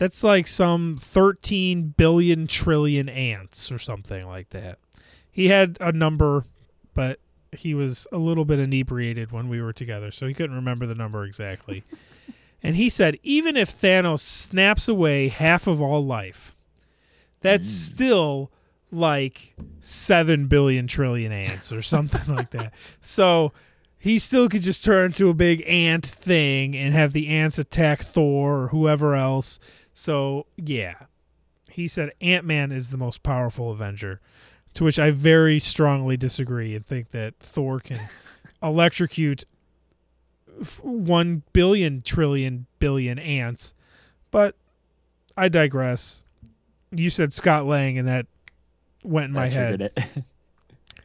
[0.00, 4.78] that's like some 13 billion trillion ants or something like that.
[5.30, 6.46] He had a number,
[6.94, 7.20] but
[7.52, 10.94] he was a little bit inebriated when we were together, so he couldn't remember the
[10.94, 11.84] number exactly.
[12.62, 16.56] and he said even if Thanos snaps away half of all life,
[17.42, 17.94] that's hmm.
[17.94, 18.50] still
[18.90, 22.72] like 7 billion trillion ants or something like that.
[23.02, 23.52] So
[23.98, 28.00] he still could just turn into a big ant thing and have the ants attack
[28.00, 29.60] Thor or whoever else.
[29.94, 30.94] So, yeah.
[31.70, 34.20] He said Ant Man is the most powerful Avenger,
[34.74, 38.00] to which I very strongly disagree and think that Thor can
[38.62, 39.44] electrocute
[40.60, 43.74] f- 1 billion trillion billion ants.
[44.30, 44.56] But
[45.36, 46.24] I digress.
[46.90, 48.26] You said Scott Lang, and that
[49.04, 49.92] went in my head.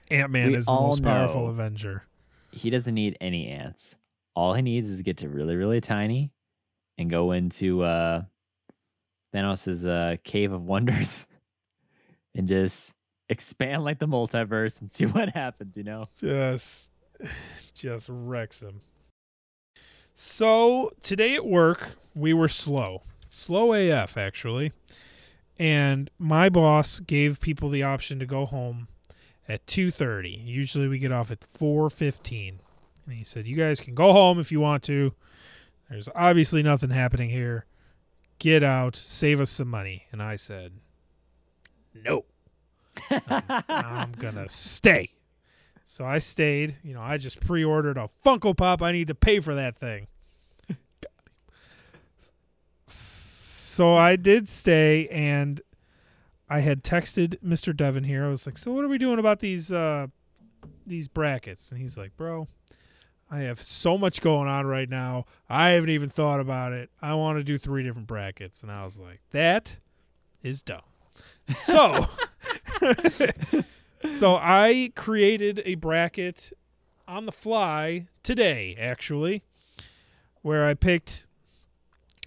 [0.10, 2.04] Ant Man is the most powerful Avenger.
[2.52, 3.96] he doesn't need any ants.
[4.36, 6.32] All he needs is to get to really, really tiny
[6.98, 8.24] and go into uh
[9.36, 11.28] Thanos' uh cave of wonders
[12.36, 12.94] and just
[13.28, 16.08] expand like the multiverse and see what happens, you know?
[16.18, 16.92] just
[17.74, 18.82] just wrecks him.
[20.14, 24.72] So today at work we were slow, slow AF actually,
[25.60, 28.88] and my boss gave people the option to go home
[29.48, 30.30] at two thirty.
[30.30, 32.60] Usually we get off at four fifteen,
[33.06, 35.14] and he said, "You guys can go home if you want to.
[35.90, 37.66] There's obviously nothing happening here.
[38.40, 40.74] Get out, save us some money." And I said,
[41.94, 42.26] "No."
[43.12, 45.12] I'm gonna stay.
[45.86, 46.78] So I stayed.
[46.84, 48.82] You know, I just pre-ordered a Funko Pop.
[48.82, 50.08] I need to pay for that thing.
[52.88, 55.62] so I did stay, and
[56.50, 57.76] I had texted Mr.
[57.76, 58.26] Devin here.
[58.26, 60.08] I was like, "So what are we doing about these uh,
[60.86, 62.48] these brackets?" And he's like, "Bro,
[63.30, 65.26] I have so much going on right now.
[65.50, 66.90] I haven't even thought about it.
[67.02, 69.78] I want to do three different brackets." And I was like, "That
[70.44, 70.82] is dumb."
[71.52, 72.06] So.
[74.10, 76.52] so I created a bracket
[77.08, 79.44] on the fly today, actually,
[80.42, 81.26] where I picked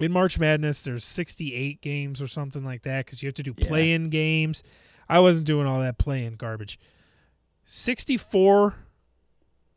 [0.01, 0.83] in March Madness.
[0.83, 3.69] There's 68 games or something like that because you have to do Yeah.
[3.69, 4.63] play-in games.
[5.09, 6.79] I wasn't doing all that play-in garbage.
[7.65, 8.75] 64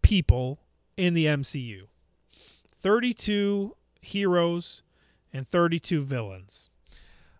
[0.01, 0.59] people
[1.01, 1.87] in the MCU,
[2.77, 4.83] 32 heroes,
[5.33, 6.69] and 32 villains.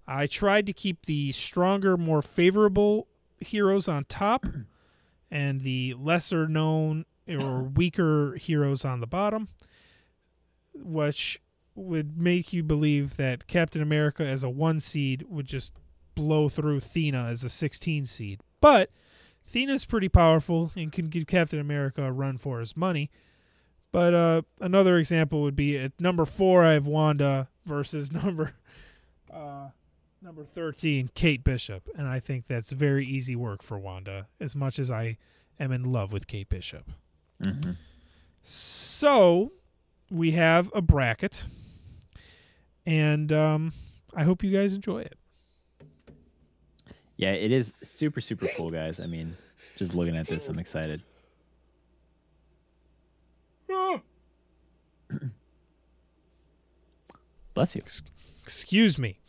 [0.08, 3.08] I tried to keep the stronger, more favorable
[3.40, 4.48] heroes on top
[5.32, 9.48] and the lesser known or weaker heroes on the bottom,
[10.74, 11.40] which
[11.76, 15.72] would make you believe that Captain America as a one seed would just
[16.16, 18.42] blow through Thena as a 16 seed.
[18.60, 18.90] But
[19.48, 23.12] Thena's pretty powerful and can give Captain America a run for his money.
[23.92, 28.54] But uh, another example would be at number four, I have Wanda versus number
[29.32, 29.70] uh,
[30.22, 31.90] number 13, Kate Bishop.
[31.98, 35.18] And I think that's very easy work for Wanda, as much as I
[35.60, 36.92] am in love with Kate Bishop.
[37.44, 37.78] Mhm.
[38.44, 39.52] So
[40.10, 41.46] we have a bracket,
[42.86, 43.74] and um,
[44.16, 45.18] I hope you guys enjoy it.
[47.18, 49.00] Yeah, it is super, super cool, guys.
[49.00, 49.36] I mean,
[49.78, 51.04] just looking at this, I'm excited.
[57.54, 57.82] Bless you.
[58.44, 59.20] Excuse me.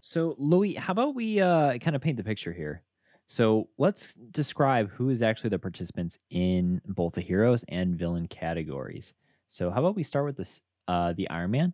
[0.00, 2.82] So, Louis, how about we uh, kind of paint the picture here?
[3.28, 9.14] So, let's describe who is actually the participants in both the heroes and villain categories.
[9.46, 11.72] So, how about we start with this, uh, the Iron Man,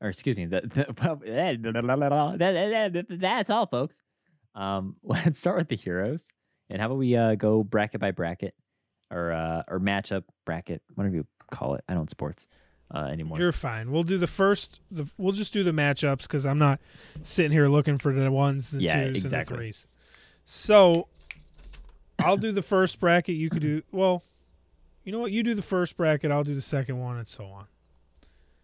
[0.00, 0.86] or excuse me, the, the
[3.20, 4.00] that's all, folks.
[4.54, 6.28] Um, let's start with the heroes,
[6.70, 8.54] and how about we uh, go bracket by bracket,
[9.10, 11.84] or uh, or matchup bracket, whatever you call it.
[11.88, 12.46] I don't sports
[12.94, 13.38] uh, anymore.
[13.38, 13.90] You're fine.
[13.90, 14.80] We'll do the first.
[14.90, 16.80] The we'll just do the matchups because I'm not
[17.22, 19.86] sitting here looking for the ones, the Yeah, twos, and the threes.
[20.44, 21.08] So
[22.18, 23.36] I'll do the first bracket.
[23.36, 24.22] You could do well.
[25.04, 25.32] You know what?
[25.32, 26.30] You do the first bracket.
[26.30, 27.66] I'll do the second one, and so on.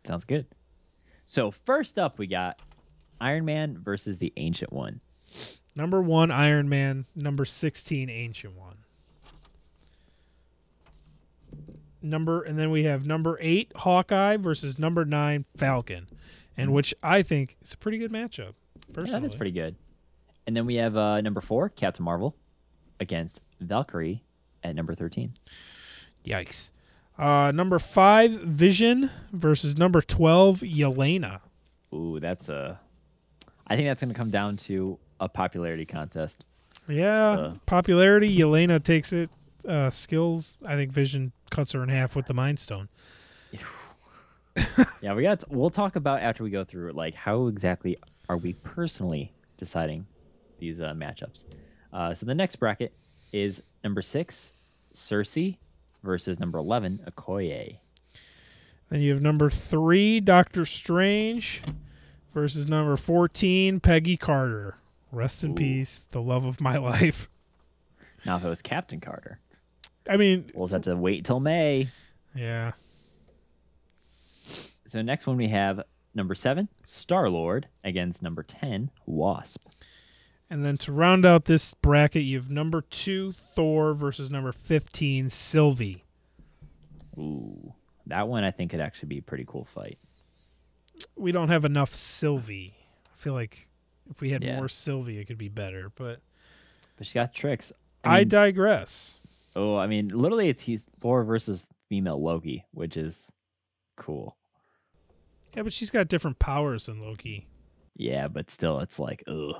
[0.06, 0.46] Sounds good.
[1.26, 2.60] So first up, we got
[3.20, 5.00] Iron Man versus the Ancient One.
[5.76, 7.06] Number one, Iron Man.
[7.14, 8.78] Number 16, Ancient One.
[12.02, 16.06] Number and then we have number eight, Hawkeye versus number nine, Falcon,
[16.56, 18.54] and which I think is a pretty good matchup.
[18.92, 19.76] Personally, Yeah, that's pretty good.
[20.46, 22.34] And then we have uh, number four, Captain Marvel,
[22.98, 24.22] against Valkyrie
[24.64, 25.32] at number 13.
[26.24, 26.70] Yikes.
[27.18, 31.40] Uh, number five, Vision versus number twelve, Yelena.
[31.94, 32.80] Ooh, that's a.
[33.66, 36.44] I think that's going to come down to a popularity contest.
[36.88, 37.54] Yeah, Uh.
[37.66, 38.34] popularity.
[38.36, 39.28] Yelena takes it.
[39.66, 40.56] Uh, skills.
[40.64, 42.88] I think Vision cuts her in half with the Mind Stone.
[45.00, 45.44] Yeah, we got.
[45.50, 47.96] we'll talk about after we go through it, like how exactly
[48.28, 50.06] are we personally deciding
[50.58, 51.44] these uh, matchups.
[51.92, 52.92] Uh, so the next bracket
[53.32, 54.52] is number six,
[54.92, 55.56] Sersi
[56.02, 57.78] versus number eleven, Okoye.
[58.90, 61.62] Then you have number three, Doctor Strange,
[62.34, 64.76] versus number fourteen, Peggy Carter.
[65.12, 65.54] Rest in Ooh.
[65.54, 67.30] peace, the love of my life.
[68.26, 69.38] Now, if it was Captain Carter,
[70.08, 71.88] I mean, we'll have to wait till May.
[72.34, 72.72] yeah.
[74.86, 75.82] So next one we have
[76.14, 79.62] number seven, Star Lord against number ten, Wasp.
[80.48, 85.30] And then to round out this bracket, you have number two, Thor versus number fifteen,
[85.30, 86.02] Sylvie.
[87.16, 87.72] Ooh,
[88.06, 89.98] that one I think could actually be a pretty cool fight.
[91.16, 92.74] We don't have enough Sylvie.
[93.06, 93.68] I feel like
[94.10, 94.56] if we had Yeah.
[94.56, 95.92] more Sylvie, it could be better.
[95.94, 96.20] But
[96.96, 97.72] But she got tricks.
[98.02, 99.19] I, mean, digress.
[99.56, 103.30] Oh, I mean, literally, it's he's Thor versus female Loki, which is
[103.96, 104.36] cool.
[105.54, 107.46] Yeah, but she's got different powers than Loki.
[107.96, 109.56] Yeah, but still, it's like, ugh,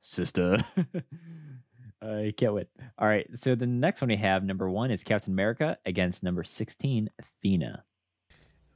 [0.00, 0.58] sister.
[2.02, 2.68] I can't wait.
[2.98, 6.44] All right, so the next one we have, number one, is Captain America against number
[6.44, 7.84] sixteen, Athena.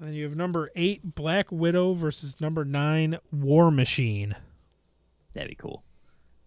[0.01, 4.37] Then you have number eight, Black Widow versus number nine, War Machine.
[5.35, 5.85] That'd be cool.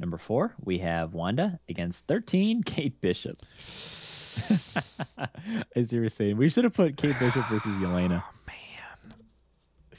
[0.01, 3.45] Number four, we have Wanda against 13, Kate Bishop.
[5.75, 8.23] As you were saying, we should have put Kate Bishop versus Yelena.
[8.25, 9.13] Oh, man.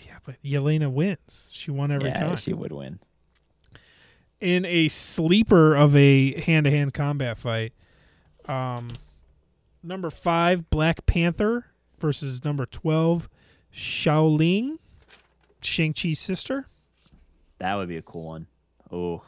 [0.04, 1.50] Yeah, but Yelena wins.
[1.52, 2.36] She won every yeah, time.
[2.36, 2.98] she would win.
[4.40, 7.72] In a sleeper of a hand-to-hand combat fight,
[8.46, 8.88] um,
[9.84, 11.66] number five, Black Panther
[12.00, 13.28] versus number twelve,
[13.72, 14.78] Xialing,
[15.60, 16.66] Shang Chi's sister.
[17.58, 18.48] That would be a cool one.
[18.90, 19.22] Oh,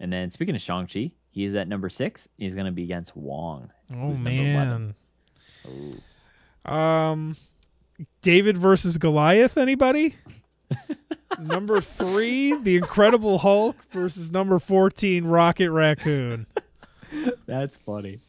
[0.00, 2.26] and then speaking of Shang Chi, he's at number six.
[2.38, 3.70] He's going to be against Wong.
[3.92, 4.94] Oh man.
[5.64, 6.02] 11.
[6.64, 7.36] Um,
[8.22, 9.56] David versus Goliath.
[9.56, 10.16] Anybody?
[11.38, 16.46] number three, the Incredible Hulk versus number fourteen, Rocket Raccoon.
[17.46, 18.20] That's funny.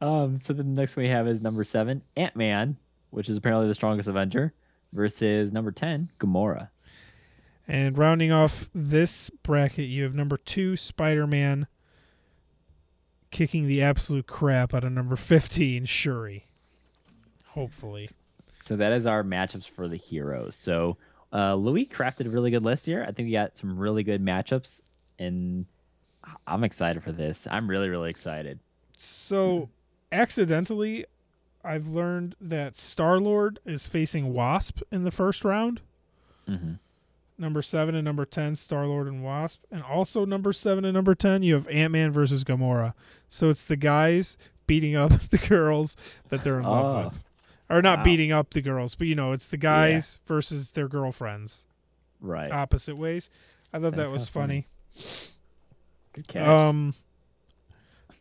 [0.00, 2.76] Um, so the next one we have is number seven, Ant Man,
[3.10, 4.52] which is apparently the strongest Avenger,
[4.92, 6.68] versus number ten, Gamora.
[7.68, 11.66] And rounding off this bracket, you have number two, Spider Man,
[13.30, 16.46] kicking the absolute crap out of number fifteen, Shuri.
[17.48, 18.08] Hopefully,
[18.60, 20.54] So that is our matchups for the heroes.
[20.54, 20.96] So
[21.32, 23.02] uh, Louis crafted a really good list here.
[23.02, 24.80] I think we got some really good matchups,
[25.18, 25.64] and
[26.46, 27.46] I'm excited for this.
[27.50, 28.60] I'm really, really excited.
[28.94, 29.70] so
[30.12, 31.06] accidentally,
[31.64, 35.80] I've learned that Star Lord is facing Wasp in the first round.
[36.46, 36.74] hmm
[37.38, 41.14] number seven and number ten, Star Lord and Wasp, and also number seven and number
[41.14, 42.94] ten, you have Ant Man versus Gamora.
[43.28, 45.96] So it's the guys beating up the girls
[46.28, 46.70] that they're in Oh.
[46.72, 47.24] love with,
[47.70, 48.04] or not Wow.
[48.04, 51.66] beating up the girls, but you know, it's the guys versus their girlfriends,
[52.20, 52.50] Right.
[52.50, 53.30] opposite ways.
[53.72, 54.66] I thought That's that was funny.
[54.94, 55.06] funny.
[56.14, 56.46] good catch.
[56.46, 56.94] Um,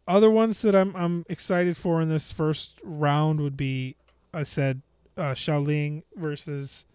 [0.08, 3.96] other ones that I'm I'm excited for in this first round would be,
[4.34, 4.82] I said,
[5.18, 6.86] uh, Xialing versus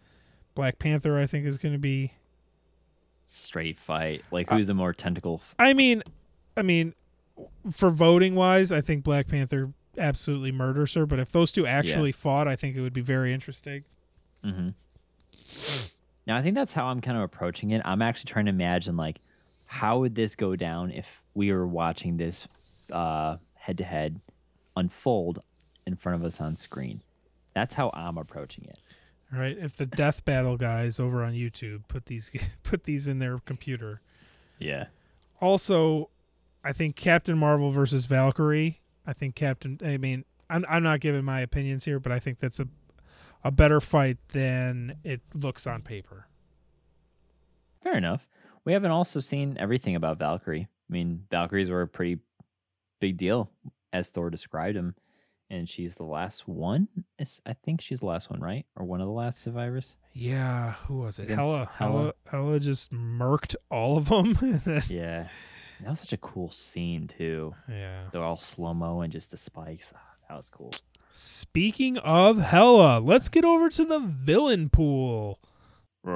[0.60, 1.18] Black Panther.
[1.18, 2.12] I think is going to be
[3.30, 4.22] Straight fight.
[4.30, 5.40] Like uh, who's the more tentacle?
[5.42, 6.02] F- I mean,
[6.54, 6.94] I mean,
[7.70, 11.06] for voting wise, I think Black Panther absolutely murders her.
[11.06, 13.84] But if those two actually fought, I think it would be very interesting.
[14.44, 14.68] Mm-hmm.
[16.26, 17.80] Now I think that's how I'm kind of approaching it.
[17.86, 19.18] I'm actually trying to imagine like
[19.64, 22.46] how would this go down if we were watching this
[22.92, 24.20] uh head to head
[24.76, 25.40] unfold
[25.86, 27.00] in front of us on screen.
[27.54, 28.78] That's how I'm approaching it.
[29.32, 29.56] Right?
[29.56, 32.30] If the Death Battle guys over on YouTube put these
[32.62, 34.00] put these in their computer.
[34.58, 34.86] Yeah.
[35.40, 36.10] Also,
[36.64, 38.80] I think Captain Marvel versus Valkyrie.
[39.06, 39.78] I think Captain.
[39.84, 42.68] I mean, I'm I'm not giving my opinions here, but I think that's a
[43.42, 46.26] a better fight than it looks on paper.
[47.82, 48.28] Fair enough.
[48.64, 50.68] We haven't also seen everything about Valkyrie.
[50.68, 52.18] I mean, Valkyries were a pretty
[53.00, 53.50] big deal
[53.92, 54.94] as Thor described them
[55.50, 56.88] and she's the last one.
[57.18, 58.64] Is- I think she's the last one, right?
[58.76, 59.96] Or one of the last survivors.
[60.14, 61.24] Yeah, who was it?
[61.24, 64.38] Against Hela, Hela, Hela just murked all of them.
[64.88, 65.28] Yeah,
[65.80, 67.54] that was such a cool scene too.
[67.68, 68.04] yeah.
[68.12, 69.92] They're all slow mo and just the spikes.
[69.94, 70.70] Ah, that was cool.
[71.10, 75.40] Speaking of Hela, let's get over to the villain pool.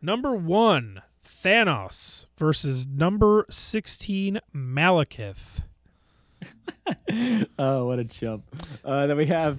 [0.00, 5.60] Number one, Thanos versus number 16, Malekith.
[7.58, 8.44] oh, what a jump!
[8.84, 9.58] Uh, then we have.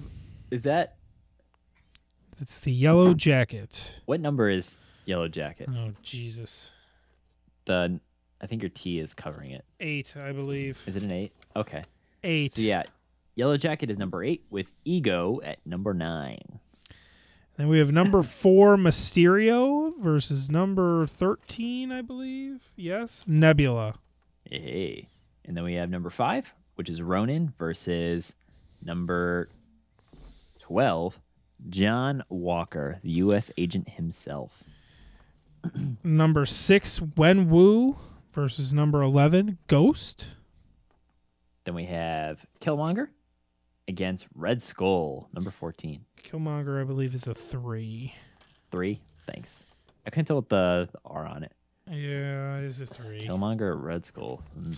[0.50, 0.96] Is that
[2.40, 4.00] It's the yellow jacket.
[4.04, 5.68] what number is Yellow Jacket?
[5.74, 6.70] Oh, Jesus.
[7.64, 7.98] The
[8.40, 9.64] I think your T is covering it.
[9.80, 10.78] Eight, I believe.
[10.86, 11.32] Is it an eight?
[11.56, 11.84] Okay.
[12.22, 12.52] Eight.
[12.52, 12.82] So yeah,
[13.36, 16.60] Yellow Jacket is number eight with Ego at number nine.
[17.56, 22.60] Then we have number four, Mysterio versus number 13, I believe.
[22.76, 23.24] Yes.
[23.26, 23.94] Nebula.
[24.44, 25.08] Hey.
[25.44, 28.34] And then we have number five, which is Ronan versus
[28.82, 29.48] number
[30.60, 31.20] 12,
[31.68, 33.50] John Walker, the U.S.
[33.56, 34.52] agent himself.
[36.04, 37.96] Number six, Wen Wu
[38.32, 40.26] versus number 11, Ghost.
[41.64, 43.08] Then we have Killmonger
[43.88, 46.04] against Red Skull, number 14.
[46.22, 48.14] Killmonger, I believe, is a three.
[48.70, 49.00] Three.
[49.26, 49.50] Thanks.
[50.06, 51.52] I can't tell what the, the R on it.
[51.90, 53.26] Yeah, it is a three.
[53.26, 54.42] Killmonger Red Skull?
[54.58, 54.76] Mm.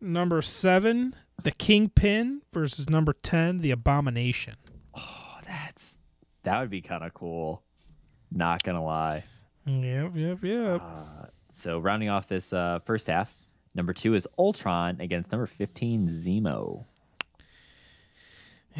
[0.00, 4.56] Number seven, the Kingpin versus number 10, the Abomination.
[4.94, 5.98] Oh, that's
[6.44, 7.62] that would be kind of cool.
[8.32, 9.24] Not gonna lie.
[9.66, 10.80] Yep, yep, yep.
[10.82, 13.30] Uh, so rounding off this uh, first half,
[13.74, 16.84] number two is Ultron against number fifteen Zemo.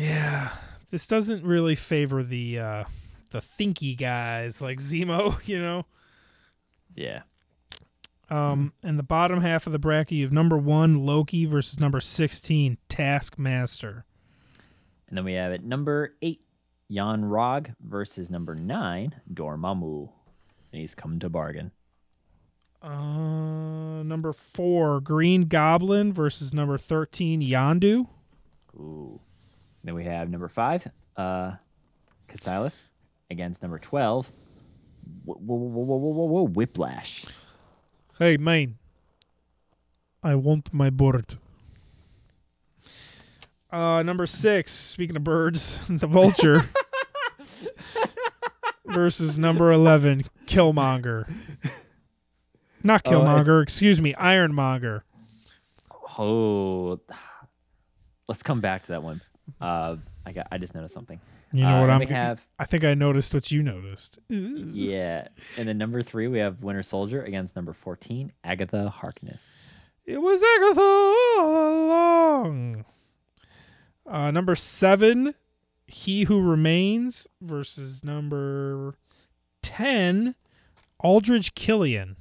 [0.00, 0.48] Yeah,
[0.90, 2.84] this doesn't really favor the uh,
[3.32, 5.84] the thinky guys like Zemo, you know.
[6.94, 7.22] Yeah.
[8.30, 12.00] Um, and the bottom half of the bracket, you have number one Loki versus number
[12.00, 14.06] sixteen Taskmaster.
[15.08, 16.40] And then we have at number eight,
[16.88, 20.08] Yon-Rogg versus number nine, Dormammu.
[20.72, 21.72] And he's come to bargain.
[22.80, 28.06] Uh, number four Green Goblin versus number thirteen Yondu.
[28.76, 29.20] Ooh.
[29.84, 31.52] Then we have number five, uh,
[32.28, 32.82] Kaecilius
[33.30, 34.30] against number twelve,
[35.24, 37.24] whoa, whoa, whoa, whoa, whoa, Whiplash.
[38.18, 38.76] Hey, man.
[40.22, 41.38] I want my bird.
[43.72, 44.70] Uh, number six.
[44.72, 46.68] Speaking of birds, the vulture
[48.86, 51.32] versus number eleven, Killmonger.
[52.82, 53.62] Not Oh, Killmonger.
[53.62, 55.04] excuse me, Ironmonger.
[56.18, 57.00] Oh,
[58.28, 59.22] let's come back to that one.
[59.60, 59.96] Uh,
[60.26, 60.48] I got.
[60.50, 61.20] I just noticed something.
[61.52, 61.98] You know Uh, what I'm?
[62.00, 62.44] we have?
[62.58, 64.18] I think I noticed what you noticed.
[64.28, 69.46] Yeah, and then number three we have Winter Soldier against number fourteen Agatha Harkness.
[70.06, 72.84] It was Agatha all along.
[74.06, 75.34] Uh, number seven,
[75.86, 78.94] He Who Remains versus number
[79.62, 80.34] ten,
[81.00, 82.16] Aldrich Killian.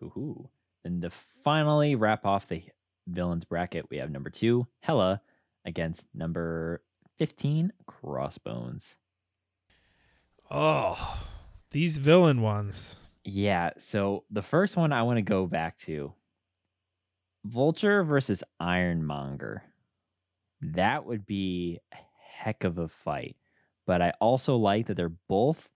[0.00, 0.48] Hoo-hoo.
[0.84, 1.10] And to
[1.42, 2.62] finally wrap off the
[3.08, 5.20] villains bracket, we have number two Hela
[5.66, 6.82] against number
[7.18, 8.96] fifteen Crossbones.
[10.50, 11.18] Oh,
[11.70, 12.96] these villain ones.
[13.24, 16.14] Yeah, so the first one I want to go back to
[17.44, 19.62] Vulture versus Ironmonger.
[20.60, 21.96] That would be a
[22.38, 23.36] heck of a fight.
[23.86, 25.68] But I also like that they're both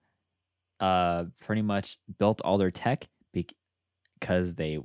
[0.79, 4.79] uh pretty much built all their tech because they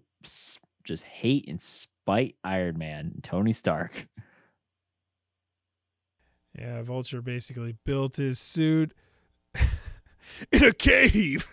[0.84, 4.06] just hate and spite Iron Man, Tony Stark.
[6.58, 8.92] Yeah, Vulture basically built his suit
[10.52, 11.46] in a cave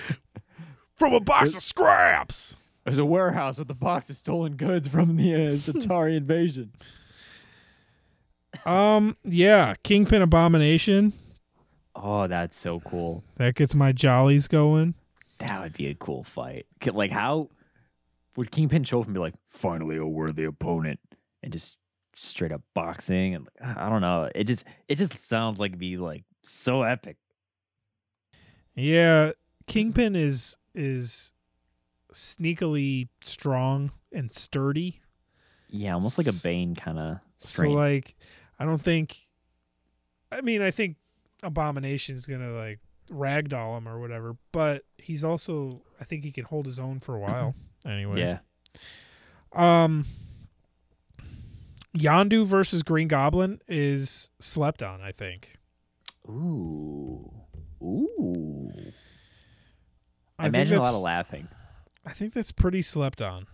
[0.94, 2.56] from a box of scraps.
[2.84, 6.72] There's a warehouse with a box of stolen goods from the uh, Chitauri invasion.
[8.66, 11.12] Um, yeah, Kingpin Abomination.
[11.94, 13.22] Oh, that's so cool.
[13.36, 14.94] That gets my jollies going.
[15.38, 16.66] That would be a cool fight.
[16.84, 17.48] Like, how
[18.36, 21.00] would Kingpin show up and be like, finally a worthy opponent,
[21.42, 21.76] and just
[22.14, 23.34] straight up boxing?
[23.34, 24.28] And I don't know.
[24.34, 27.16] It just it just sounds like be like so epic.
[28.74, 29.32] Yeah,
[29.66, 31.32] Kingpin is is
[32.12, 35.00] sneakily strong and sturdy.
[35.68, 38.14] Yeah, almost like a Bane kind of So like
[38.58, 39.26] I don't think
[40.30, 40.96] I mean I think
[41.42, 42.78] Abomination is gonna like
[43.10, 47.14] ragdoll him or whatever, but he's also I think he can hold his own for
[47.16, 47.54] a while.
[47.84, 48.20] Anyway.
[48.20, 48.38] yeah,
[49.52, 50.06] Um
[51.96, 55.58] Yondu versus Green Goblin is slept on, I think.
[56.28, 57.30] ooh,
[57.82, 58.72] ooh.
[60.38, 61.48] I, I think imagine a that's- lot of laughing.
[62.04, 63.46] I think that's pretty slept on.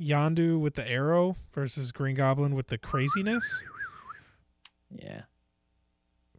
[0.00, 3.62] Yondu with the arrow versus Green Goblin with the craziness.
[4.90, 5.22] Yeah.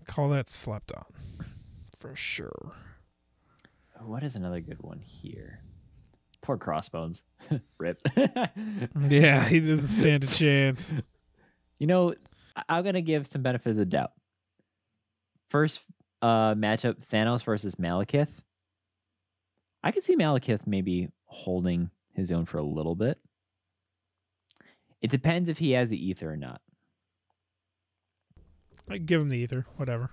[0.08, 1.06] Call that slept on.
[1.96, 2.74] For sure.
[4.02, 5.60] What is another good one here?
[6.42, 7.24] Poor Crossbones.
[7.78, 8.02] Rip.
[9.10, 10.94] Yeah, he doesn't stand a chance.
[11.80, 12.14] You know,
[12.56, 14.12] I- I'm gonna give some benefit of the doubt.
[15.50, 15.80] First
[16.22, 18.28] uh matchup, Thanos versus Malekith.
[19.84, 23.20] I could see Malekith maybe holding his own for a little bit.
[25.02, 26.62] It depends if he has the Aether or not.
[28.90, 30.12] I'd give him the Aether, whatever.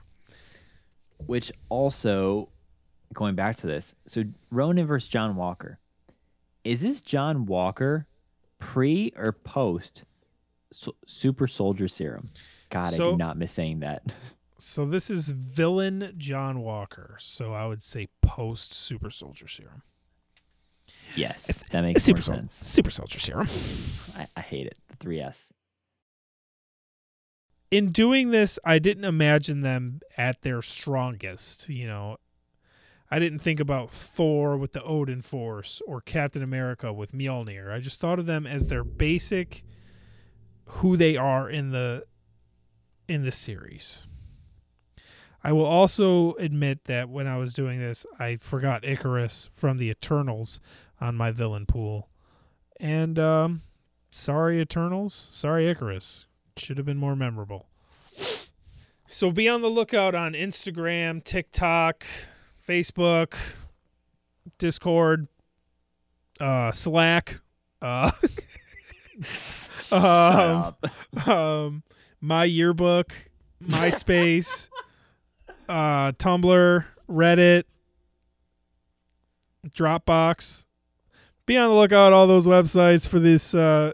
[1.27, 2.49] Which also,
[3.13, 5.79] going back to this, so Ronan versus John Walker.
[6.69, 8.07] Is this John Walker
[8.59, 10.03] pre or post
[10.73, 12.27] Su- Super Soldier Serum?
[12.71, 14.03] God, I So- do not miss saying that.
[14.61, 17.17] So this is villain John Walker.
[17.21, 19.83] So I would say post Super Soldier Serum.
[21.15, 22.55] Yes, It's- that makes Super, Sol- sense.
[22.67, 23.49] Super Soldier Serum.
[24.17, 24.77] I, I hate it.
[24.89, 25.51] The 3S.
[27.71, 31.69] in doing this, I didn't imagine them at their strongest.
[31.69, 32.17] You know,
[33.11, 37.73] I didn't think about Thor with the Odin Force or Captain America with Mjolnir.
[37.73, 39.65] I just thought of them as their basic,
[40.67, 42.05] who they are in the
[43.09, 44.07] in the series.
[45.43, 49.89] I will also admit that when I was doing this, I forgot Icarus from the
[49.89, 50.61] Eternals
[51.01, 52.09] on my villain pool,
[52.79, 53.63] and um,
[54.11, 57.69] sorry Eternals, sorry Icarus should have been more memorable.
[59.07, 62.05] So be on the lookout on Instagram, TikTok,
[62.69, 63.35] Facebook,
[64.59, 65.27] Discord,
[66.39, 67.41] uh, Slack,
[67.81, 68.11] uh,
[69.91, 70.75] um,
[71.27, 71.83] um,
[72.21, 73.15] my yearbook,
[73.65, 74.69] MySpace,
[75.69, 77.65] uh, Tumblr, Reddit,
[79.71, 80.67] Dropbox.
[81.47, 83.93] Be on the lookout all those websites for this uh,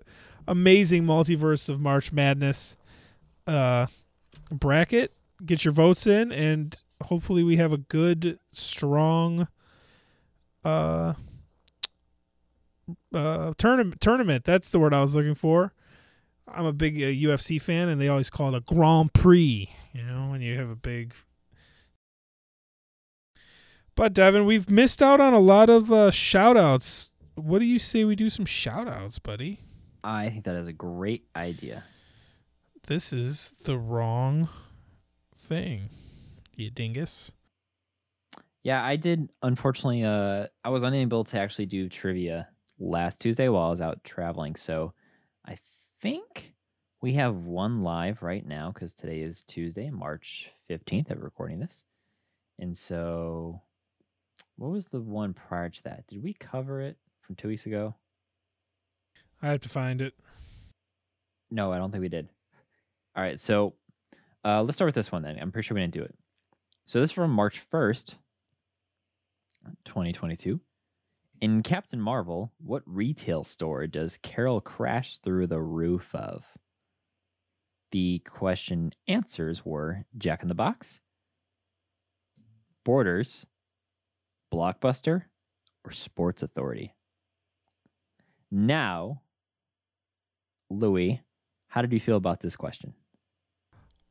[0.48, 2.76] amazing multiverse of March Madness
[3.46, 3.86] uh,
[4.50, 5.12] bracket.
[5.46, 9.48] Get your votes in, and hopefully we have a good, strong
[10.64, 11.14] uh,
[13.14, 14.00] uh, tournament.
[14.00, 14.44] Tournament.
[14.44, 15.72] That's the word I was looking for.
[16.46, 19.70] I'm a big uh, UFC fan, and they always call it a Grand Prix.
[19.92, 21.14] You know, when you have a big.
[23.94, 27.10] But Devin, we've missed out on a lot of uh, shout outs.
[27.36, 29.60] What do you say we do some shout outs, buddy?
[30.02, 31.84] I think that is a great idea.
[32.86, 34.48] This is the wrong
[35.36, 35.88] thing,
[36.58, 37.32] you dingus.
[38.62, 39.30] Yeah, I did.
[39.42, 42.48] Unfortunately, uh, I was unable to actually do trivia
[42.78, 44.56] last Tuesday while I was out traveling.
[44.56, 44.94] So
[45.46, 45.58] I
[46.00, 46.54] think
[47.02, 51.84] we have one live right now because today is Tuesday, March 15th, of recording this.
[52.58, 53.60] And so,
[54.56, 56.06] what was the one prior to that?
[56.06, 57.94] Did we cover it from two weeks ago?
[59.42, 60.14] I have to find it.
[61.50, 62.28] No, I don't think we did.
[63.14, 63.74] All right, so
[64.44, 65.38] uh, let's start with this one then.
[65.38, 66.14] I'm pretty sure we didn't do it.
[66.86, 68.16] So this is from March 1st,
[69.86, 70.60] 2022.
[71.40, 76.44] In Captain Marvel, what retail store does Carol crash through the roof of?
[77.90, 81.00] The question answers were Jack in the Box,
[82.84, 83.46] Borders,
[84.52, 85.22] Blockbuster,
[85.86, 86.94] or Sports Authority.
[88.50, 89.22] Now,
[90.68, 91.22] Louis,
[91.68, 92.92] how did you feel about this question?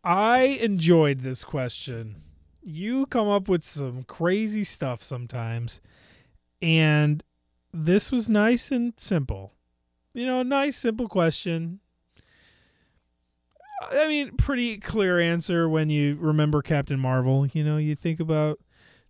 [0.04, 2.16] I enjoyed this question.
[2.64, 5.82] You come up with some crazy stuff sometimes,
[6.62, 7.24] and
[7.74, 9.54] this was nice and simple.
[10.14, 11.80] You know, a nice, simple question.
[13.92, 17.48] I mean, pretty clear answer when you remember Captain Marvel.
[17.48, 18.60] You know, you think about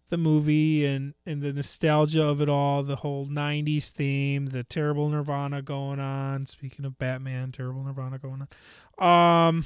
[0.09, 5.09] the movie and, and the nostalgia of it all, the whole 90s theme, the terrible
[5.09, 6.45] Nirvana going on.
[6.45, 8.47] Speaking of Batman, terrible Nirvana going
[8.99, 9.47] on.
[9.47, 9.65] Um,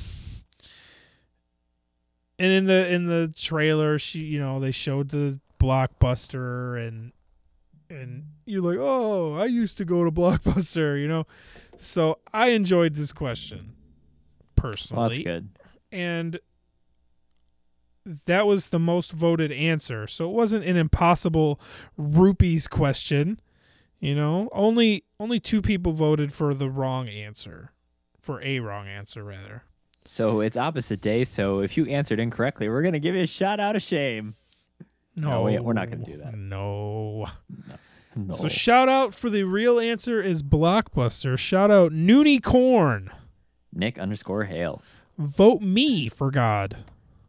[2.39, 7.11] and in the in the trailer she you know they showed the blockbuster and
[7.89, 11.25] and you're like oh i used to go to blockbuster you know?
[11.77, 13.73] So i enjoyed this question
[14.55, 14.99] personally.
[14.99, 15.49] Well, that's good.
[15.91, 16.39] and
[18.25, 20.07] that was the most voted answer.
[20.07, 21.59] So it wasn't an impossible
[21.97, 23.39] rupees question
[23.99, 24.49] you know?
[24.51, 27.71] Only only two people voted for the wrong answer
[28.19, 29.63] for a wrong answer rather
[30.09, 31.23] So it's opposite day.
[31.25, 34.35] So if you answered incorrectly, we're gonna give you a shout out of shame.
[35.17, 36.33] no, No, we- we're not gonna do that.
[36.35, 37.25] no
[38.15, 38.33] No.
[38.33, 41.37] So shout out for the real answer is Blockbuster.
[41.37, 43.11] Shout out Noonie Corn.
[43.73, 44.81] Nick underscore Hale.
[45.17, 46.77] Vote me for God.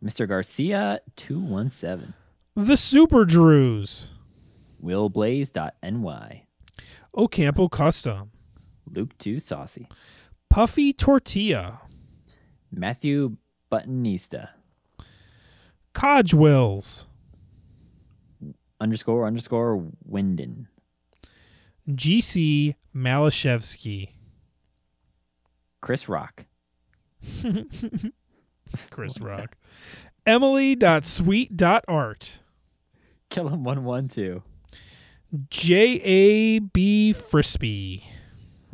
[0.03, 0.26] Mr.
[0.29, 2.14] Garcia two one seven.
[2.55, 4.09] The Super Drews.
[4.83, 6.45] Willblaze.ny.
[7.16, 8.31] Ocampo Custom.
[8.91, 9.89] Luke Too Saucy.
[10.49, 11.81] Puffy Tortilla.
[12.73, 13.37] Matthew
[13.71, 14.49] Buttonista.
[15.95, 17.05] Codgewills.
[18.81, 20.66] Underscore underscore Winden.
[21.89, 24.11] GC Malashevsky.
[25.81, 26.45] Chris Rock.
[28.91, 29.57] Chris Rock.
[30.27, 32.41] Emily.sweet.art.
[33.31, 34.43] Kill him one one two.
[35.51, 37.12] J.A.B.
[37.12, 38.03] Frisbee.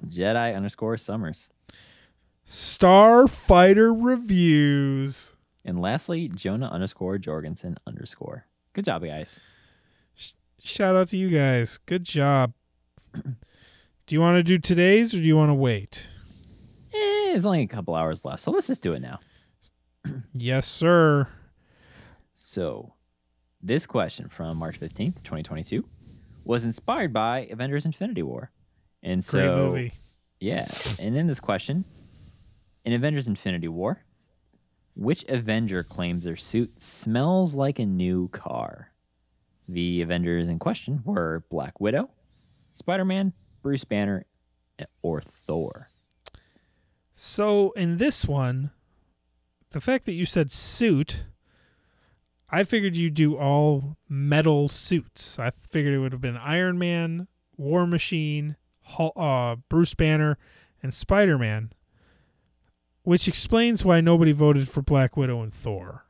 [0.07, 1.51] Jedi underscore Summers.
[2.85, 5.33] Starfighter Reviews.
[5.65, 8.45] And lastly, Jonah underscore Jorgensen underscore.
[8.75, 9.41] Good job, guys.
[10.61, 11.79] Shout out to you guys.
[11.79, 12.53] Good job.
[13.15, 13.35] Do
[14.15, 16.09] you want to do today's or do you want to wait?
[16.93, 19.19] Eh, it's only a couple hours left, so let's just do it now.
[20.35, 21.27] Yes, sir.
[22.35, 22.93] So,
[23.63, 25.89] this question from March 15th, 2022
[26.45, 28.51] was inspired by Avengers Infinity War.
[29.03, 29.93] And so, Great movie.
[30.39, 30.69] yeah.
[30.99, 31.87] And in this question,
[32.85, 34.05] in Avengers Infinity War,
[34.95, 38.93] which Avenger claims their suit smells like a new car?
[39.69, 42.11] The Avengers in question were Black Widow,
[42.71, 43.33] Spider Man,
[43.63, 44.27] Bruce Banner,
[45.03, 45.89] or Thor.
[47.15, 48.71] So in this one,
[49.71, 51.25] the fact that you said suit,
[52.51, 55.39] I figured you'd do all metal suits.
[55.39, 58.57] I figured it would have been Iron Man, War Machine,
[58.99, 60.39] uh, Bruce Banner,
[60.83, 61.73] and Spider Man,
[63.05, 66.05] which explains why nobody voted for Black Widow and Thor.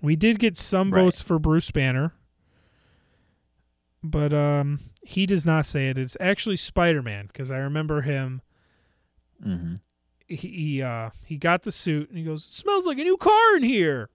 [0.00, 1.02] We did get some Right.
[1.02, 2.12] votes for Bruce Banner,
[4.02, 5.98] but um, he does not say it.
[5.98, 8.40] It's actually Spider Man because I remember him
[9.44, 9.74] Mm-hmm.
[10.28, 13.56] he he, uh, he got the suit and he goes, "Smells like a new car
[13.56, 14.08] in here."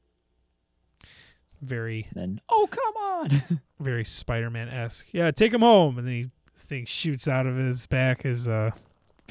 [1.61, 3.59] Very Then, oh, come on.
[3.79, 5.07] very Spider-Man esque.
[5.11, 8.71] Yeah, take him home, and then he thing shoots out of his back his uh,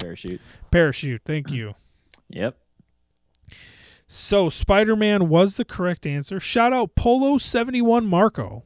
[0.00, 0.40] Parachute.
[0.70, 1.22] parachute.
[1.24, 1.74] Thank you.
[2.30, 2.56] Yep.
[4.08, 6.38] So Spider-Man was the correct answer.
[6.40, 8.64] Shout out Polo seventy one Marco,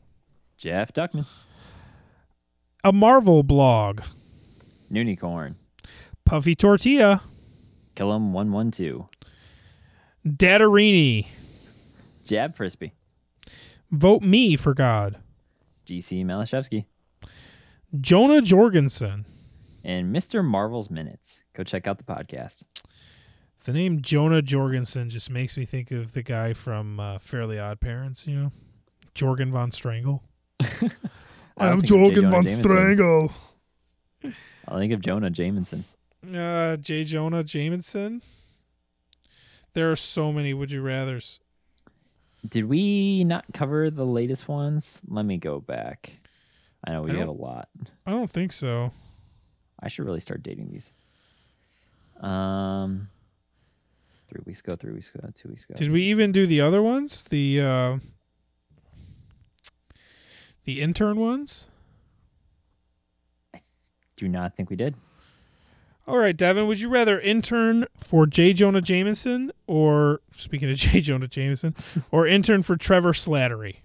[0.58, 1.26] Jeff Duckman.
[2.84, 4.02] a Marvel blog.
[4.90, 5.56] Unicorn.
[6.26, 7.22] Puffy Tortilla,
[7.94, 9.08] Kill him 112.
[10.26, 11.26] Datarini.
[12.24, 12.92] Jab Frisbee.
[13.90, 15.18] Vote me for God.
[15.86, 16.84] GC Malashevsky.
[18.00, 19.24] Jonah Jorgensen.
[19.82, 20.44] And Mr.
[20.44, 21.40] Marvel's Minutes.
[21.56, 22.62] Go check out the podcast.
[23.64, 27.78] The name Jonah Jorgensen just makes me think of the guy from uh, Fairly Odd
[27.78, 28.52] Parents, you know,
[29.14, 30.22] Jorgen von Strangle.
[31.58, 32.54] I'm Jorgen von J.
[32.54, 32.62] Jameson.
[32.62, 33.32] Strangle.
[34.24, 35.84] I think of Jonah Jameson.
[36.34, 37.04] Uh, J.
[37.04, 38.22] Jonah Jameson.
[39.74, 41.38] There are so many would you rather's.
[42.48, 45.00] Did we not cover the latest ones?
[45.06, 46.12] Let me go back.
[46.82, 47.68] I know we I have a lot.
[48.06, 48.92] I don't think so.
[49.78, 50.90] I should really start dating these.
[52.26, 53.08] Um,
[54.30, 55.74] three weeks ago, three weeks ago, two weeks ago.
[55.76, 57.24] Did we even do the other ones?
[57.24, 57.98] The uh
[60.64, 61.68] the intern ones?
[63.54, 63.60] I
[64.16, 64.94] do not think we did.
[66.06, 68.52] All right, Devin, would you rather intern for J.
[68.52, 71.00] Jonah Jameson or speaking of J.
[71.00, 71.74] Jonah Jameson
[72.10, 73.76] or intern for Trevor Slattery?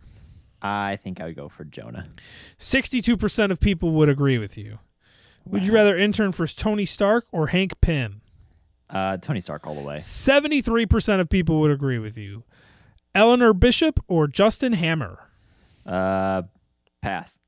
[0.61, 2.05] I think I would go for Jonah.
[2.57, 4.79] 62% of people would agree with you.
[5.47, 8.21] Would you rather intern for Tony Stark or Hank Pym?
[8.89, 9.95] Uh, Tony Stark all the way.
[9.95, 12.43] 73% of people would agree with you.
[13.13, 15.19] Eleanor Bishop or Justin Hammer?
[15.85, 16.43] Uh,
[17.01, 17.39] pass.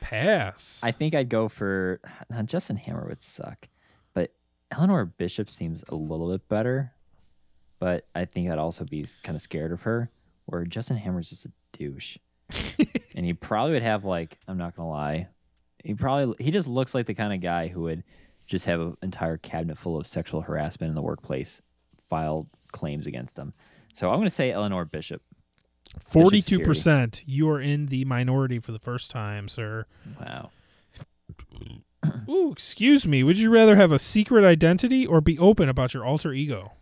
[0.00, 0.82] Pass.
[0.84, 2.42] I think I'd go for now.
[2.42, 3.68] Justin Hammer would suck,
[4.14, 4.32] but
[4.70, 6.92] Eleanor Bishop seems a little bit better.
[7.78, 10.10] But I think I'd also be kind of scared of her.
[10.44, 12.18] Where Justin Hammer's just a douche,
[13.16, 15.26] and he probably would have like I'm not gonna lie,
[15.82, 18.04] he probably he just looks like the kind of guy who would
[18.46, 21.60] just have an entire cabinet full of sexual harassment in the workplace,
[22.08, 23.52] filed claims against them.
[23.92, 25.22] So I'm gonna say Eleanor Bishop.
[26.00, 27.22] Forty-two percent.
[27.26, 29.86] You are in the minority for the first time, sir.
[30.20, 30.50] Wow.
[32.28, 33.22] Ooh, excuse me.
[33.22, 36.72] Would you rather have a secret identity or be open about your alter ego?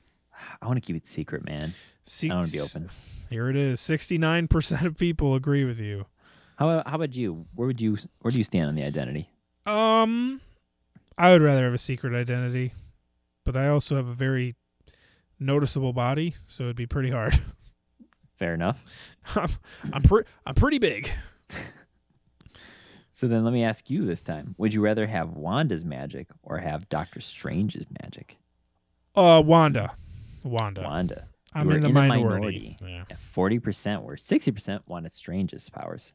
[0.61, 1.75] I want to keep it secret, man.
[2.05, 2.91] Se- I want to be open.
[3.31, 3.81] Here it is.
[3.81, 6.07] Sixty-nine percent of people agree with you.
[6.57, 7.47] How about, how about you?
[7.55, 9.29] Where would you where do you stand on the identity?
[9.67, 10.41] Um,
[11.17, 12.73] I would rather have a secret identity,
[13.45, 14.57] but I also have a very
[15.39, 17.39] noticeable body, so it'd be pretty hard.
[18.39, 18.83] Fair enough.
[19.37, 19.51] I'm
[19.93, 21.11] I'm, pre- I'm pretty big.
[23.13, 24.57] So then let me ask you this time.
[24.59, 28.37] Would you rather have Wanda's magic or have Doctor Strange's magic?
[29.15, 29.95] Uh, Wanda,
[30.43, 30.83] Wanda.
[30.83, 31.29] Wanda.
[31.53, 32.77] I'm in the in minority.
[32.85, 33.05] Yeah.
[33.09, 36.13] At 40% where 60% wanted Strange's powers.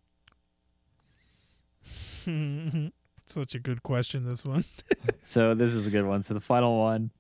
[3.30, 4.66] Such a good question, this one.
[5.24, 6.24] So this is a good one.
[6.24, 7.12] So the final one,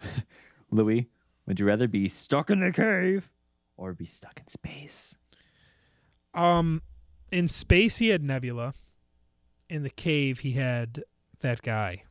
[0.70, 1.08] Louis,
[1.46, 3.28] would you rather be stuck in a cave
[3.76, 5.14] or be stuck in space?
[6.32, 6.80] Um,
[7.30, 8.72] in space, he had Nebula.
[9.68, 11.04] In the cave, he had
[11.40, 12.04] that guy.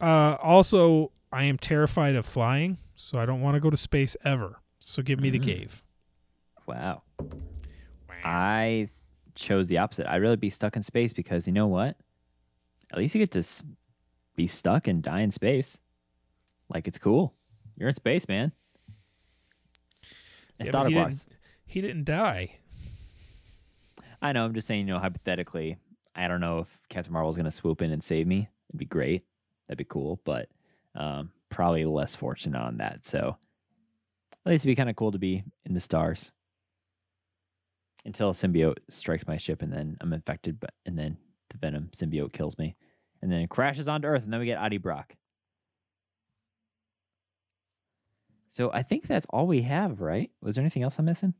[0.00, 4.16] Uh, also, I am terrified of flying, so I don't want to go to space
[4.24, 4.60] ever.
[4.78, 5.44] So give me the Mm.
[5.44, 5.82] cave.
[6.66, 7.02] Wow.
[8.24, 8.88] I
[9.36, 10.06] chose the opposite.
[10.10, 11.96] I'd rather be stuck in space because you know what?
[12.92, 13.44] At least you get to
[14.34, 15.78] be stuck and die in space.
[16.68, 17.34] Like it's cool.
[17.76, 18.52] You're in space, man.
[20.58, 21.26] It's Yeah, Star he didn't,
[21.66, 22.56] he didn't die.
[24.22, 24.44] I know.
[24.44, 24.88] I'm just saying.
[24.88, 25.76] You know, hypothetically,
[26.14, 28.48] I don't know if Captain Marvel's gonna swoop in and save me.
[28.70, 29.24] It'd be great.
[29.68, 30.20] That'd be cool.
[30.24, 30.48] But
[30.94, 33.04] um, probably less fortunate on that.
[33.04, 33.36] So
[34.44, 36.32] at least it'd be kind of cool to be in the stars
[38.06, 40.58] until a symbiote strikes my ship and then I'm infected.
[40.60, 41.18] But and then
[41.50, 42.76] the venom symbiote kills me,
[43.20, 45.14] and then it crashes onto Earth, and then we get Eddie Brock.
[48.48, 50.30] So I think that's all we have, right?
[50.40, 51.34] Was there anything else I'm missing?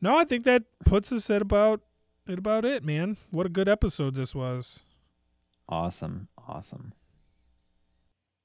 [0.00, 1.82] No, I think that puts us at about
[2.28, 3.16] at about it, man.
[3.30, 4.80] What a good episode this was.
[5.68, 6.28] Awesome.
[6.48, 6.92] Awesome.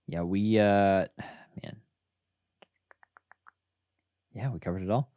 [0.07, 1.05] Yeah, we uh
[1.63, 1.77] man.
[4.33, 5.11] Yeah, we covered it all.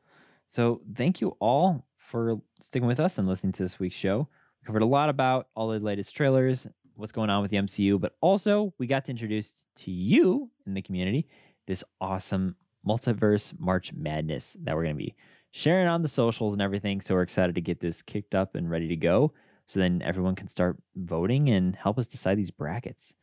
[0.46, 4.28] So thank you all for sticking with us and listening to this week's show.
[4.60, 8.00] We covered a lot about all the latest trailers, what's going on with the MCU,
[8.00, 11.26] but also we got to introduce to you in the community
[11.66, 15.14] this awesome multiverse March Madness that we're gonna be
[15.52, 17.00] sharing on the socials and everything.
[17.00, 19.32] So we're excited to get this kicked up and ready to go
[19.66, 23.14] so then everyone can start voting and help us decide these brackets.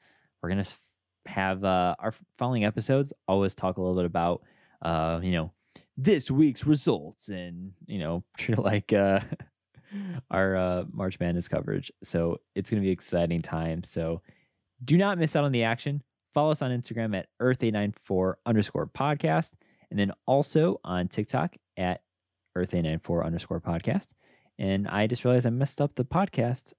[0.42, 0.66] We're gonna
[1.28, 4.42] have uh, our following episodes always talk a little bit about,
[4.82, 5.52] uh, you know,
[5.98, 8.24] this week's results and you know,
[8.58, 9.22] like uh,
[10.32, 11.92] our uh, March Madness coverage.
[12.04, 13.84] So it's gonna be an exciting time.
[13.84, 14.22] So
[14.84, 16.02] do not miss out on the action.
[16.34, 19.52] Follow us on Instagram at Earth894 underscore podcast,
[19.90, 22.02] and then also on TikTok at
[22.58, 24.08] Earth894 underscore podcast.
[24.58, 26.74] And I just realized I messed up the podcast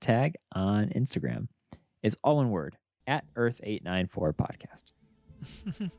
[0.00, 1.48] tag on Instagram.
[2.02, 4.92] It's all one word at Earth894 podcast.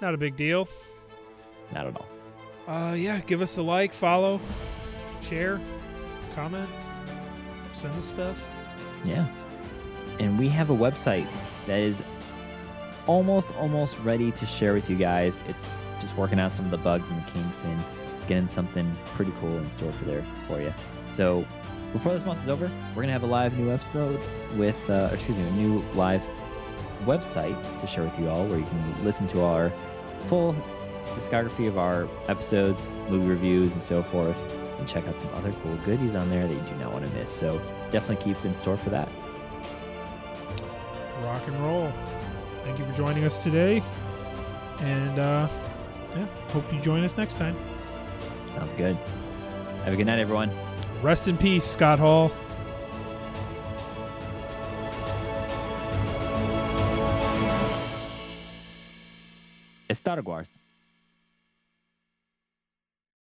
[0.00, 0.68] Not a big deal.
[1.72, 2.08] Not at all.
[2.66, 4.40] Uh yeah, give us a like, follow,
[5.22, 5.60] share,
[6.34, 6.68] comment,
[7.72, 8.42] send us stuff.
[9.04, 9.26] Yeah.
[10.18, 11.26] And we have a website
[11.66, 12.02] that is
[13.06, 15.40] almost, almost ready to share with you guys.
[15.48, 15.68] It's
[16.00, 17.84] just working out some of the bugs and the kinks and
[18.26, 20.74] getting something pretty cool in store for there for you.
[21.08, 21.46] So
[21.92, 24.20] before this month is over, we're gonna have a live new episode
[24.56, 26.22] with, uh, or excuse me, a new live
[27.04, 29.72] website to share with you all, where you can listen to our
[30.28, 30.54] full
[31.16, 34.36] discography of our episodes, movie reviews, and so forth,
[34.78, 37.12] and check out some other cool goodies on there that you do not want to
[37.14, 37.32] miss.
[37.32, 37.58] So
[37.90, 39.08] definitely keep in store for that.
[41.24, 41.92] Rock and roll.
[42.64, 43.82] Thank you for joining us today.
[44.80, 45.48] And uh
[46.16, 47.56] yeah, hope you join us next time.
[48.52, 48.96] Sounds good.
[49.84, 50.50] Have a good night, everyone.
[51.02, 52.32] Rest in peace, Scott Hall.
[60.08, 60.58] Star Wars.